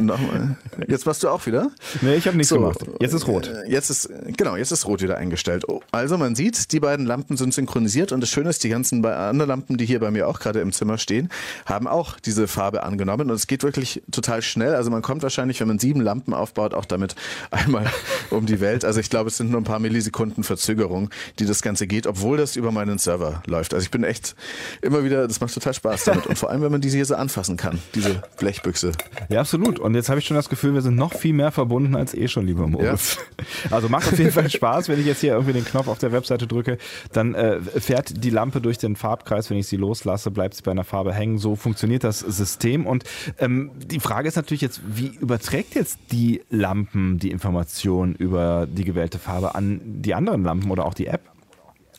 Nochmal. 0.00 0.56
Jetzt 0.86 1.06
machst 1.06 1.22
du 1.22 1.28
auch 1.28 1.44
wieder? 1.46 1.70
Nee, 2.00 2.16
ich 2.16 2.26
habe 2.26 2.36
nichts 2.36 2.50
so, 2.50 2.56
gemacht. 2.56 2.78
Jetzt 3.00 3.12
ist 3.12 3.26
rot. 3.26 3.48
Äh, 3.48 3.70
jetzt 3.70 3.90
ist, 3.90 4.08
genau, 4.36 4.56
jetzt 4.56 4.72
ist 4.72 4.86
rot 4.86 5.02
wieder 5.02 5.16
eingestellt. 5.16 5.64
Oh, 5.68 5.80
also 5.92 6.18
man 6.18 6.34
sieht, 6.34 6.72
die 6.72 6.80
beiden 6.80 7.06
Lampen 7.06 7.36
sind 7.36 7.54
synchronisiert 7.54 8.12
und 8.12 8.20
das 8.20 8.30
Schöne 8.30 8.50
ist, 8.50 8.64
die 8.64 8.68
ganzen 8.68 9.04
anderen 9.04 9.48
Lampen, 9.48 9.76
die 9.76 9.86
hier 9.86 10.00
bei 10.00 10.10
mir 10.10 10.28
auch 10.28 10.38
gerade 10.38 10.60
im 10.60 10.72
Zimmer 10.72 10.98
stehen, 10.98 11.28
haben 11.64 11.86
auch 11.86 12.18
diese 12.20 12.48
Farbe 12.48 12.82
angenommen 12.82 13.30
und 13.30 13.36
es 13.36 13.46
geht 13.46 13.62
wirklich 13.62 14.02
total 14.10 14.42
schnell. 14.42 14.74
Also 14.74 14.90
man 14.90 15.02
kommt 15.02 15.22
wahrscheinlich, 15.22 15.60
wenn 15.60 15.68
man 15.68 15.78
sieben 15.78 16.00
Lampen 16.00 16.34
aufbaut, 16.34 16.74
auch 16.74 16.84
damit 16.84 17.14
einmal 17.50 17.86
um 18.30 18.46
die 18.46 18.60
Welt. 18.60 18.84
Also 18.84 19.00
ich 19.00 19.10
glaube, 19.10 19.28
es 19.28 19.36
sind 19.36 19.50
nur 19.50 19.60
ein 19.60 19.64
paar 19.64 19.78
Millisekunden 19.78 20.44
Verzögerung, 20.44 21.10
die 21.38 21.46
das 21.46 21.62
Ganze 21.62 21.86
geht, 21.86 22.06
obwohl 22.06 22.36
das 22.36 22.56
über 22.56 22.72
meinen 22.72 22.98
Server 22.98 23.42
läuft. 23.46 23.74
Also 23.74 23.84
ich 23.84 23.90
bin 23.90 24.04
echt 24.04 24.34
immer 24.82 25.04
wieder, 25.04 25.26
das 25.26 25.40
macht 25.40 25.54
total 25.54 25.74
Spaß 25.74 26.04
damit. 26.04 26.26
Und 26.26 26.38
vor 26.38 26.50
allem, 26.50 26.62
wenn 26.62 26.72
man 26.72 26.80
diese 26.80 26.96
hier 26.96 27.06
so 27.06 27.14
anfassen 27.14 27.56
kann, 27.56 27.78
diese 27.94 28.22
Blech 28.38 28.62
Blechbüchse. 28.66 28.92
Ja, 29.28 29.40
absolut. 29.40 29.78
Und 29.78 29.94
jetzt 29.94 30.08
habe 30.08 30.18
ich 30.18 30.26
schon 30.26 30.36
das 30.36 30.48
Gefühl, 30.48 30.74
wir 30.74 30.82
sind 30.82 30.96
noch 30.96 31.14
viel 31.14 31.32
mehr 31.32 31.52
verbunden 31.52 31.94
als 31.96 32.14
eh 32.14 32.28
schon, 32.28 32.46
lieber 32.46 32.66
Moritz. 32.66 33.16
Ja. 33.16 33.44
Also 33.70 33.88
macht 33.88 34.06
auf 34.06 34.18
jeden 34.18 34.32
Fall 34.32 34.48
Spaß, 34.48 34.88
wenn 34.88 35.00
ich 35.00 35.06
jetzt 35.06 35.20
hier 35.20 35.32
irgendwie 35.32 35.52
den 35.52 35.64
Knopf 35.64 35.88
auf 35.88 35.98
der 35.98 36.12
Webseite 36.12 36.46
drücke, 36.46 36.78
dann 37.12 37.34
äh, 37.34 37.60
fährt 37.60 38.24
die 38.24 38.30
Lampe 38.30 38.60
durch 38.60 38.78
den 38.78 38.96
Farbkreis. 38.96 39.50
Wenn 39.50 39.58
ich 39.58 39.66
sie 39.66 39.76
loslasse, 39.76 40.30
bleibt 40.30 40.54
sie 40.54 40.62
bei 40.62 40.70
einer 40.70 40.84
Farbe 40.84 41.12
hängen. 41.12 41.38
So 41.38 41.56
funktioniert 41.56 42.04
das 42.04 42.20
System. 42.20 42.86
Und 42.86 43.04
ähm, 43.38 43.70
die 43.76 44.00
Frage 44.00 44.28
ist 44.28 44.36
natürlich 44.36 44.60
jetzt, 44.60 44.80
wie 44.86 45.16
überträgt 45.20 45.74
jetzt 45.74 45.98
die 46.12 46.42
Lampen 46.50 47.18
die 47.18 47.30
Information 47.30 48.14
über 48.14 48.66
die 48.70 48.84
gewählte 48.84 49.18
Farbe 49.18 49.54
an 49.54 49.80
die 49.84 50.14
anderen 50.14 50.44
Lampen 50.44 50.70
oder 50.70 50.84
auch 50.86 50.94
die 50.94 51.06
App? 51.06 51.35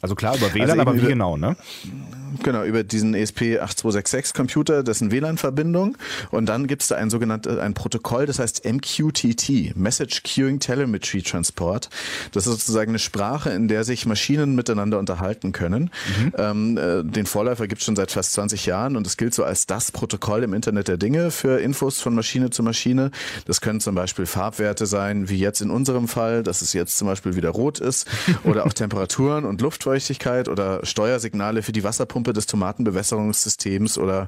Also 0.02 0.16
klar, 0.16 0.36
über 0.36 0.54
WLAN, 0.54 0.70
also 0.70 0.82
aber 0.82 0.96
wie 0.96 1.08
genau, 1.08 1.38
ne? 1.38 1.56
Genau, 2.44 2.64
über 2.64 2.84
diesen 2.84 3.16
ESP8266 3.16 4.36
Computer, 4.36 4.84
das 4.84 4.98
ist 4.98 5.04
eine 5.04 5.12
WLAN-Verbindung. 5.12 5.98
Und 6.32 6.48
dann 6.48 6.68
gibt 6.68 6.82
es 6.82 6.90
da 6.90 6.96
ein 6.96 7.10
sogenanntes 7.10 7.58
ein 7.58 7.74
Protokoll, 7.74 8.26
das 8.26 8.40
heißt 8.40 8.66
MQTT, 8.66 9.76
Message 9.76 10.24
Queuing 10.24 10.60
Telemetry 10.60 11.22
Transport. 11.22 11.90
Das 12.32 12.46
ist 12.46 12.52
sozusagen 12.52 12.92
eine 12.92 13.00
Sprache, 13.00 13.50
in 13.50 13.68
der 13.68 13.84
sich 13.84 14.06
Maschinen 14.06 14.56
miteinander 14.56 15.00
unterhalten 15.00 15.52
können. 15.52 15.90
Mhm. 16.20 16.34
Ähm, 16.38 16.78
äh, 16.78 17.04
den 17.04 17.26
Vorläufer 17.26 17.68
gibt 17.68 17.82
es 17.82 17.86
schon 17.86 17.96
seit 17.96 18.12
fast 18.12 18.34
20 18.34 18.66
Jahren 18.66 18.98
und 18.98 19.08
es 19.08 19.18
gilt 19.18 19.34
so 19.34 19.44
als 19.44 19.66
das 19.66 19.92
Protokoll 19.92 20.44
im 20.44 20.54
Internet 20.54 20.88
der 20.88 20.98
Dinge 20.98 21.32
für 21.32 21.60
Infos 21.60 22.02
von 22.02 22.14
Maschine 22.14 22.50
zu 22.50 22.62
Maschine. 22.62 23.12
Das 23.46 23.62
können 23.62 23.80
zum 23.80 23.96
Beispiel 23.96 24.26
Farbwerte 24.26 24.86
sein, 24.86 25.30
wie 25.30 25.38
jetzt 25.38 25.62
in 25.62 25.72
unserem 25.72 26.08
Fall, 26.08 26.44
dass 26.44 26.62
es 26.62 26.74
jetzt 26.74 26.98
zum 26.98 27.08
Beispiel 27.08 27.36
wieder 27.36 27.50
rot 27.50 27.80
ist, 27.80 28.08
oder 28.44 28.66
auch 28.66 28.74
Temperaturen 28.78 29.46
und 29.46 29.62
Luftfeuchtigkeit 29.88 30.50
oder 30.50 30.86
Steuersignale 30.86 31.64
für 31.64 31.72
die 31.72 31.84
Wasserpumpe 31.84 32.34
des 32.34 32.46
Tomatenbewässerungssystems 32.46 33.98
oder 33.98 34.28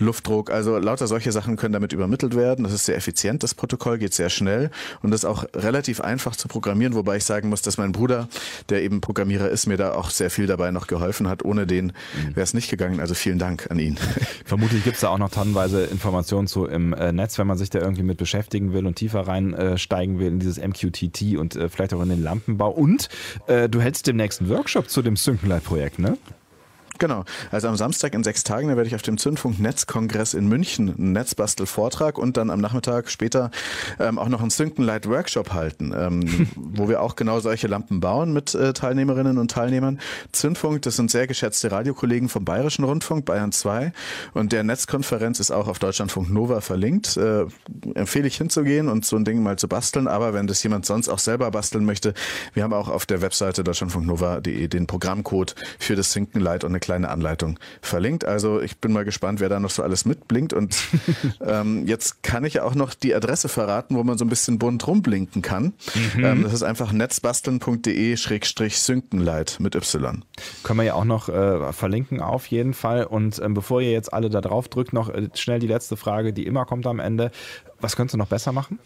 Luftdruck. 0.00 0.50
Also 0.50 0.78
lauter 0.78 1.06
solche 1.06 1.30
Sachen 1.30 1.56
können 1.56 1.72
damit 1.72 1.92
übermittelt 1.92 2.34
werden. 2.34 2.64
Das 2.64 2.72
ist 2.72 2.86
sehr 2.86 2.96
effizient, 2.96 3.44
das 3.44 3.54
Protokoll 3.54 3.98
geht 3.98 4.14
sehr 4.14 4.30
schnell 4.30 4.70
und 5.02 5.14
ist 5.14 5.24
auch 5.24 5.44
relativ 5.54 6.00
einfach 6.00 6.34
zu 6.34 6.48
programmieren, 6.48 6.94
wobei 6.94 7.18
ich 7.18 7.24
sagen 7.24 7.48
muss, 7.50 7.62
dass 7.62 7.78
mein 7.78 7.92
Bruder, 7.92 8.28
der 8.68 8.82
eben 8.82 9.00
Programmierer 9.00 9.48
ist, 9.48 9.66
mir 9.66 9.76
da 9.76 9.92
auch 9.92 10.10
sehr 10.10 10.28
viel 10.28 10.46
dabei 10.46 10.72
noch 10.72 10.88
geholfen 10.88 11.28
hat. 11.28 11.44
Ohne 11.44 11.68
den 11.68 11.92
wäre 12.34 12.42
es 12.42 12.52
nicht 12.52 12.68
gegangen. 12.68 12.98
Also 12.98 13.14
vielen 13.14 13.38
Dank 13.38 13.70
an 13.70 13.78
ihn. 13.78 13.96
Vermutlich 14.44 14.82
gibt 14.82 14.96
es 14.96 15.02
da 15.02 15.10
auch 15.10 15.18
noch 15.18 15.30
tonnenweise 15.30 15.84
Informationen 15.84 16.48
zu 16.48 16.66
im 16.66 16.92
äh, 16.92 17.12
Netz, 17.12 17.38
wenn 17.38 17.46
man 17.46 17.58
sich 17.58 17.70
da 17.70 17.78
irgendwie 17.78 18.02
mit 18.02 18.18
beschäftigen 18.18 18.72
will 18.72 18.86
und 18.86 18.96
tiefer 18.96 19.20
reinsteigen 19.20 20.18
will 20.18 20.28
in 20.28 20.40
dieses 20.40 20.58
MQTT 20.58 21.36
und 21.36 21.54
äh, 21.54 21.68
vielleicht 21.68 21.94
auch 21.94 22.02
in 22.02 22.08
den 22.08 22.22
Lampenbau. 22.24 22.70
Und 22.70 23.08
äh, 23.46 23.68
du 23.68 23.80
hältst 23.80 24.08
demnächst 24.08 24.40
einen 24.40 24.50
Workshop 24.50 24.90
zu 24.90 24.95
dem 25.02 25.16
Synkenlight-Projekt, 25.16 25.98
ne? 25.98 26.16
Genau. 26.98 27.24
Also 27.50 27.68
am 27.68 27.76
Samstag 27.76 28.14
in 28.14 28.24
sechs 28.24 28.44
Tagen, 28.44 28.68
da 28.68 28.76
werde 28.76 28.88
ich 28.88 28.94
auf 28.94 29.02
dem 29.02 29.18
Zündfunk 29.18 29.58
Netzkongress 29.58 30.34
in 30.34 30.48
München 30.48 30.94
einen 30.96 31.12
Netzbastel-Vortrag 31.12 32.18
und 32.18 32.36
dann 32.36 32.50
am 32.50 32.60
Nachmittag 32.60 33.10
später 33.10 33.50
ähm, 33.98 34.18
auch 34.18 34.28
noch 34.28 34.40
einen 34.40 34.50
Synkenlight 34.50 35.08
Workshop 35.08 35.52
halten, 35.52 35.92
ähm, 35.96 36.48
wo 36.56 36.88
wir 36.88 37.02
auch 37.02 37.16
genau 37.16 37.40
solche 37.40 37.66
Lampen 37.66 38.00
bauen 38.00 38.32
mit 38.32 38.54
äh, 38.54 38.72
Teilnehmerinnen 38.72 39.38
und 39.38 39.50
Teilnehmern. 39.50 39.98
Zündfunk, 40.32 40.82
das 40.82 40.96
sind 40.96 41.10
sehr 41.10 41.26
geschätzte 41.26 41.70
Radiokollegen 41.70 42.28
vom 42.28 42.44
Bayerischen 42.44 42.84
Rundfunk, 42.84 43.24
Bayern 43.24 43.52
2 43.52 43.92
und 44.34 44.52
der 44.52 44.64
Netzkonferenz 44.64 45.40
ist 45.40 45.50
auch 45.50 45.68
auf 45.68 45.78
Deutschlandfunk 45.78 46.30
Nova 46.30 46.60
verlinkt. 46.60 47.16
Äh, 47.16 47.46
empfehle 47.94 48.26
ich 48.26 48.36
hinzugehen 48.36 48.88
und 48.88 49.04
so 49.04 49.16
ein 49.16 49.24
Ding 49.24 49.42
mal 49.42 49.56
zu 49.56 49.68
basteln, 49.68 50.08
aber 50.08 50.32
wenn 50.34 50.46
das 50.46 50.62
jemand 50.62 50.86
sonst 50.86 51.08
auch 51.08 51.18
selber 51.18 51.50
basteln 51.50 51.84
möchte, 51.84 52.14
wir 52.54 52.62
haben 52.62 52.72
auch 52.72 52.88
auf 52.88 53.06
der 53.06 53.20
Webseite 53.22 53.64
deutschlandfunknova.de 53.64 54.68
den 54.68 54.86
Programmcode 54.86 55.54
für 55.78 55.96
das 55.96 56.12
Synkenlight 56.12 56.64
und 56.64 56.70
eine 56.70 56.80
kleine 56.86 57.10
Anleitung 57.10 57.58
verlinkt. 57.82 58.24
Also 58.24 58.60
ich 58.60 58.78
bin 58.78 58.92
mal 58.92 59.04
gespannt, 59.04 59.40
wer 59.40 59.48
da 59.48 59.58
noch 59.58 59.70
so 59.70 59.82
alles 59.82 60.04
mitblinkt. 60.04 60.52
Und 60.52 60.76
ähm, 61.40 61.84
jetzt 61.86 62.22
kann 62.22 62.44
ich 62.44 62.60
auch 62.60 62.76
noch 62.76 62.94
die 62.94 63.12
Adresse 63.12 63.48
verraten, 63.48 63.96
wo 63.96 64.04
man 64.04 64.18
so 64.18 64.24
ein 64.24 64.28
bisschen 64.28 64.60
bunt 64.60 64.86
rumblinken 64.86 65.42
kann. 65.42 65.74
Mhm. 66.14 66.24
Ähm, 66.24 66.44
das 66.44 66.52
ist 66.52 66.62
einfach 66.62 66.92
netzbasteln.de-synkenlight 66.92 69.58
mit 69.58 69.74
Y. 69.74 70.24
Können 70.62 70.78
wir 70.78 70.84
ja 70.84 70.94
auch 70.94 71.04
noch 71.04 71.28
äh, 71.28 71.72
verlinken 71.72 72.22
auf 72.22 72.46
jeden 72.46 72.72
Fall. 72.72 73.02
Und 73.04 73.40
ähm, 73.42 73.54
bevor 73.54 73.82
ihr 73.82 73.90
jetzt 73.90 74.12
alle 74.12 74.30
da 74.30 74.40
drauf 74.40 74.68
drückt, 74.68 74.92
noch 74.92 75.08
äh, 75.08 75.28
schnell 75.34 75.58
die 75.58 75.66
letzte 75.66 75.96
Frage, 75.96 76.32
die 76.32 76.46
immer 76.46 76.66
kommt 76.66 76.86
am 76.86 77.00
Ende. 77.00 77.32
Was 77.80 77.96
könntest 77.96 78.14
du 78.14 78.18
noch 78.18 78.28
besser 78.28 78.52
machen? 78.52 78.78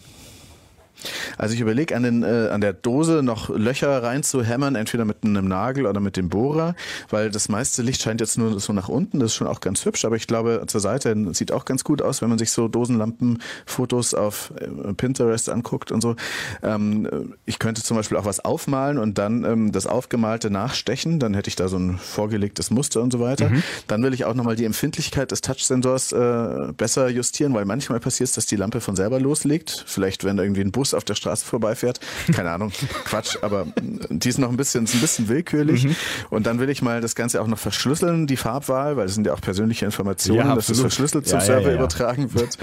Also 1.38 1.54
ich 1.54 1.60
überlege 1.60 1.96
an, 1.96 2.02
den, 2.02 2.22
äh, 2.22 2.48
an 2.50 2.60
der 2.60 2.72
Dose 2.72 3.22
noch 3.22 3.48
Löcher 3.48 4.02
reinzuhämmern, 4.02 4.74
entweder 4.74 5.04
mit 5.04 5.18
einem 5.24 5.48
Nagel 5.48 5.86
oder 5.86 6.00
mit 6.00 6.16
dem 6.16 6.28
Bohrer, 6.28 6.74
weil 7.08 7.30
das 7.30 7.48
meiste 7.48 7.82
Licht 7.82 8.02
scheint 8.02 8.20
jetzt 8.20 8.38
nur 8.38 8.60
so 8.60 8.72
nach 8.72 8.88
unten. 8.88 9.20
Das 9.20 9.32
ist 9.32 9.36
schon 9.36 9.46
auch 9.46 9.60
ganz 9.60 9.84
hübsch, 9.84 10.04
aber 10.04 10.16
ich 10.16 10.26
glaube 10.26 10.64
zur 10.66 10.80
Seite 10.80 11.16
sieht 11.34 11.52
auch 11.52 11.64
ganz 11.64 11.84
gut 11.84 12.02
aus, 12.02 12.22
wenn 12.22 12.28
man 12.28 12.38
sich 12.38 12.50
so 12.50 12.68
Dosenlampenfotos 12.68 14.14
auf 14.14 14.52
äh, 14.60 14.92
Pinterest 14.94 15.48
anguckt 15.48 15.92
und 15.92 16.00
so. 16.00 16.16
Ähm, 16.62 17.34
ich 17.46 17.58
könnte 17.58 17.82
zum 17.82 17.96
Beispiel 17.96 18.16
auch 18.16 18.24
was 18.24 18.40
aufmalen 18.40 18.98
und 18.98 19.18
dann 19.18 19.44
ähm, 19.44 19.72
das 19.72 19.86
Aufgemalte 19.86 20.50
nachstechen. 20.50 21.18
Dann 21.18 21.34
hätte 21.34 21.48
ich 21.48 21.56
da 21.56 21.68
so 21.68 21.76
ein 21.76 21.98
vorgelegtes 21.98 22.70
Muster 22.70 23.02
und 23.02 23.12
so 23.12 23.20
weiter. 23.20 23.50
Mhm. 23.50 23.62
Dann 23.86 24.02
will 24.02 24.14
ich 24.14 24.24
auch 24.24 24.34
nochmal 24.34 24.56
die 24.56 24.64
Empfindlichkeit 24.64 25.30
des 25.30 25.40
Touchsensors 25.40 26.12
äh, 26.12 26.72
besser 26.76 27.08
justieren, 27.08 27.54
weil 27.54 27.64
manchmal 27.64 28.00
passiert 28.00 28.28
es, 28.28 28.34
dass 28.34 28.46
die 28.46 28.56
Lampe 28.56 28.80
von 28.80 28.96
selber 28.96 29.20
loslegt. 29.20 29.84
Vielleicht, 29.86 30.24
wenn 30.24 30.38
irgendwie 30.38 30.62
ein 30.62 30.72
Bus 30.72 30.89
Bus 30.90 30.94
auf 30.94 31.04
der 31.04 31.14
Straße 31.14 31.44
vorbeifährt. 31.44 32.00
Keine 32.34 32.50
Ahnung, 32.50 32.72
Quatsch, 33.04 33.38
aber 33.42 33.66
die 34.08 34.28
ist 34.28 34.38
noch 34.38 34.50
ein 34.50 34.56
bisschen, 34.56 34.84
ist 34.84 34.94
ein 34.94 35.00
bisschen 35.00 35.28
willkürlich. 35.28 35.84
Mhm. 35.84 35.96
Und 36.30 36.46
dann 36.46 36.58
will 36.58 36.68
ich 36.68 36.82
mal 36.82 37.00
das 37.00 37.14
Ganze 37.14 37.40
auch 37.40 37.46
noch 37.46 37.58
verschlüsseln, 37.58 38.26
die 38.26 38.36
Farbwahl, 38.36 38.96
weil 38.96 39.06
das 39.06 39.14
sind 39.14 39.26
ja 39.26 39.32
auch 39.32 39.40
persönliche 39.40 39.84
Informationen, 39.84 40.48
ja, 40.48 40.54
dass 40.54 40.66
das 40.66 40.80
verschlüsselt 40.80 41.26
zum 41.26 41.38
ja, 41.38 41.44
Server 41.44 41.70
ja, 41.70 41.76
übertragen 41.76 42.34
wird. 42.34 42.58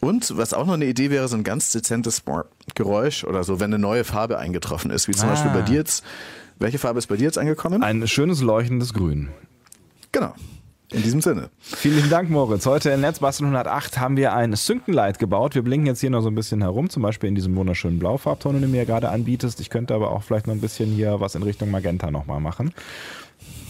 Und 0.00 0.36
was 0.36 0.54
auch 0.54 0.66
noch 0.66 0.74
eine 0.74 0.86
Idee 0.86 1.10
wäre, 1.10 1.28
so 1.28 1.36
ein 1.36 1.44
ganz 1.44 1.70
dezentes 1.72 2.22
Geräusch 2.74 3.24
oder 3.24 3.44
so, 3.44 3.60
wenn 3.60 3.72
eine 3.72 3.78
neue 3.78 4.04
Farbe 4.04 4.38
eingetroffen 4.38 4.90
ist, 4.90 5.08
wie 5.08 5.12
zum 5.12 5.28
ah. 5.28 5.32
Beispiel 5.32 5.50
bei 5.52 5.62
dir 5.62 5.76
jetzt. 5.76 6.04
Welche 6.58 6.78
Farbe 6.78 7.00
ist 7.00 7.08
bei 7.08 7.16
dir 7.16 7.24
jetzt 7.24 7.38
angekommen? 7.38 7.82
Ein 7.82 8.06
schönes 8.06 8.40
leuchtendes 8.40 8.94
Grün. 8.94 9.30
Genau. 10.12 10.34
In 10.92 11.02
diesem 11.02 11.20
Sinne. 11.22 11.50
Vielen 11.60 12.08
Dank, 12.10 12.30
Moritz. 12.30 12.66
Heute 12.66 12.90
in 12.90 13.00
Netzbastel 13.00 13.46
108 13.46 13.98
haben 13.98 14.16
wir 14.16 14.34
ein 14.34 14.54
Synkenlight 14.54 15.18
gebaut. 15.18 15.54
Wir 15.54 15.62
blinken 15.62 15.86
jetzt 15.86 16.00
hier 16.00 16.10
noch 16.10 16.20
so 16.20 16.28
ein 16.28 16.34
bisschen 16.34 16.60
herum, 16.60 16.90
zum 16.90 17.02
Beispiel 17.02 17.28
in 17.28 17.34
diesem 17.34 17.56
wunderschönen 17.56 17.98
Blaufarbton, 17.98 18.54
den 18.54 18.62
du 18.62 18.68
mir 18.68 18.84
gerade 18.84 19.08
anbietest. 19.08 19.60
Ich 19.60 19.70
könnte 19.70 19.94
aber 19.94 20.10
auch 20.10 20.22
vielleicht 20.22 20.46
noch 20.46 20.54
ein 20.54 20.60
bisschen 20.60 20.90
hier 20.90 21.20
was 21.20 21.34
in 21.34 21.42
Richtung 21.42 21.70
Magenta 21.70 22.10
nochmal 22.10 22.40
machen. 22.40 22.72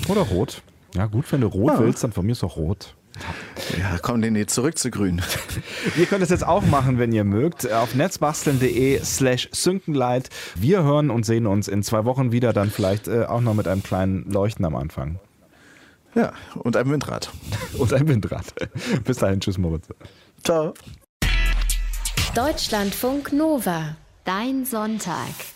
Oder 0.08 0.22
Rot. 0.22 0.62
Ja, 0.94 1.06
gut, 1.06 1.30
wenn 1.32 1.40
du 1.40 1.46
Rot 1.46 1.72
ja. 1.72 1.78
willst, 1.80 2.04
dann 2.04 2.12
von 2.12 2.26
mir 2.26 2.32
ist 2.32 2.44
auch 2.44 2.56
Rot. 2.56 2.94
Ja, 3.78 3.98
komm, 4.02 4.20
nee, 4.20 4.30
nee, 4.30 4.46
zurück 4.46 4.76
zu 4.76 4.90
grün. 4.90 5.22
Ihr 5.96 6.06
könnt 6.06 6.22
es 6.22 6.30
jetzt 6.30 6.46
auch 6.46 6.64
machen, 6.66 6.98
wenn 6.98 7.12
ihr 7.12 7.24
mögt, 7.24 7.70
auf 7.70 7.94
netzbasteln.de 7.94 9.00
slash 9.04 9.48
synkenlight. 9.52 10.30
Wir 10.56 10.82
hören 10.82 11.10
und 11.10 11.24
sehen 11.24 11.46
uns 11.46 11.68
in 11.68 11.82
zwei 11.82 12.04
Wochen 12.04 12.32
wieder, 12.32 12.52
dann 12.52 12.70
vielleicht 12.70 13.08
äh, 13.08 13.24
auch 13.24 13.40
noch 13.40 13.54
mit 13.54 13.68
einem 13.68 13.82
kleinen 13.82 14.30
Leuchten 14.30 14.64
am 14.64 14.74
Anfang. 14.74 15.20
Ja, 16.14 16.32
und 16.56 16.76
ein 16.76 16.90
Windrad. 16.90 17.30
und 17.78 17.92
ein 17.92 18.06
Windrad. 18.06 18.46
Bis 19.04 19.18
dahin, 19.18 19.40
tschüss 19.40 19.58
Moritz. 19.58 19.88
Ciao. 20.42 20.74
Deutschlandfunk 22.34 23.32
Nova, 23.32 23.96
dein 24.24 24.64
Sonntag. 24.64 25.53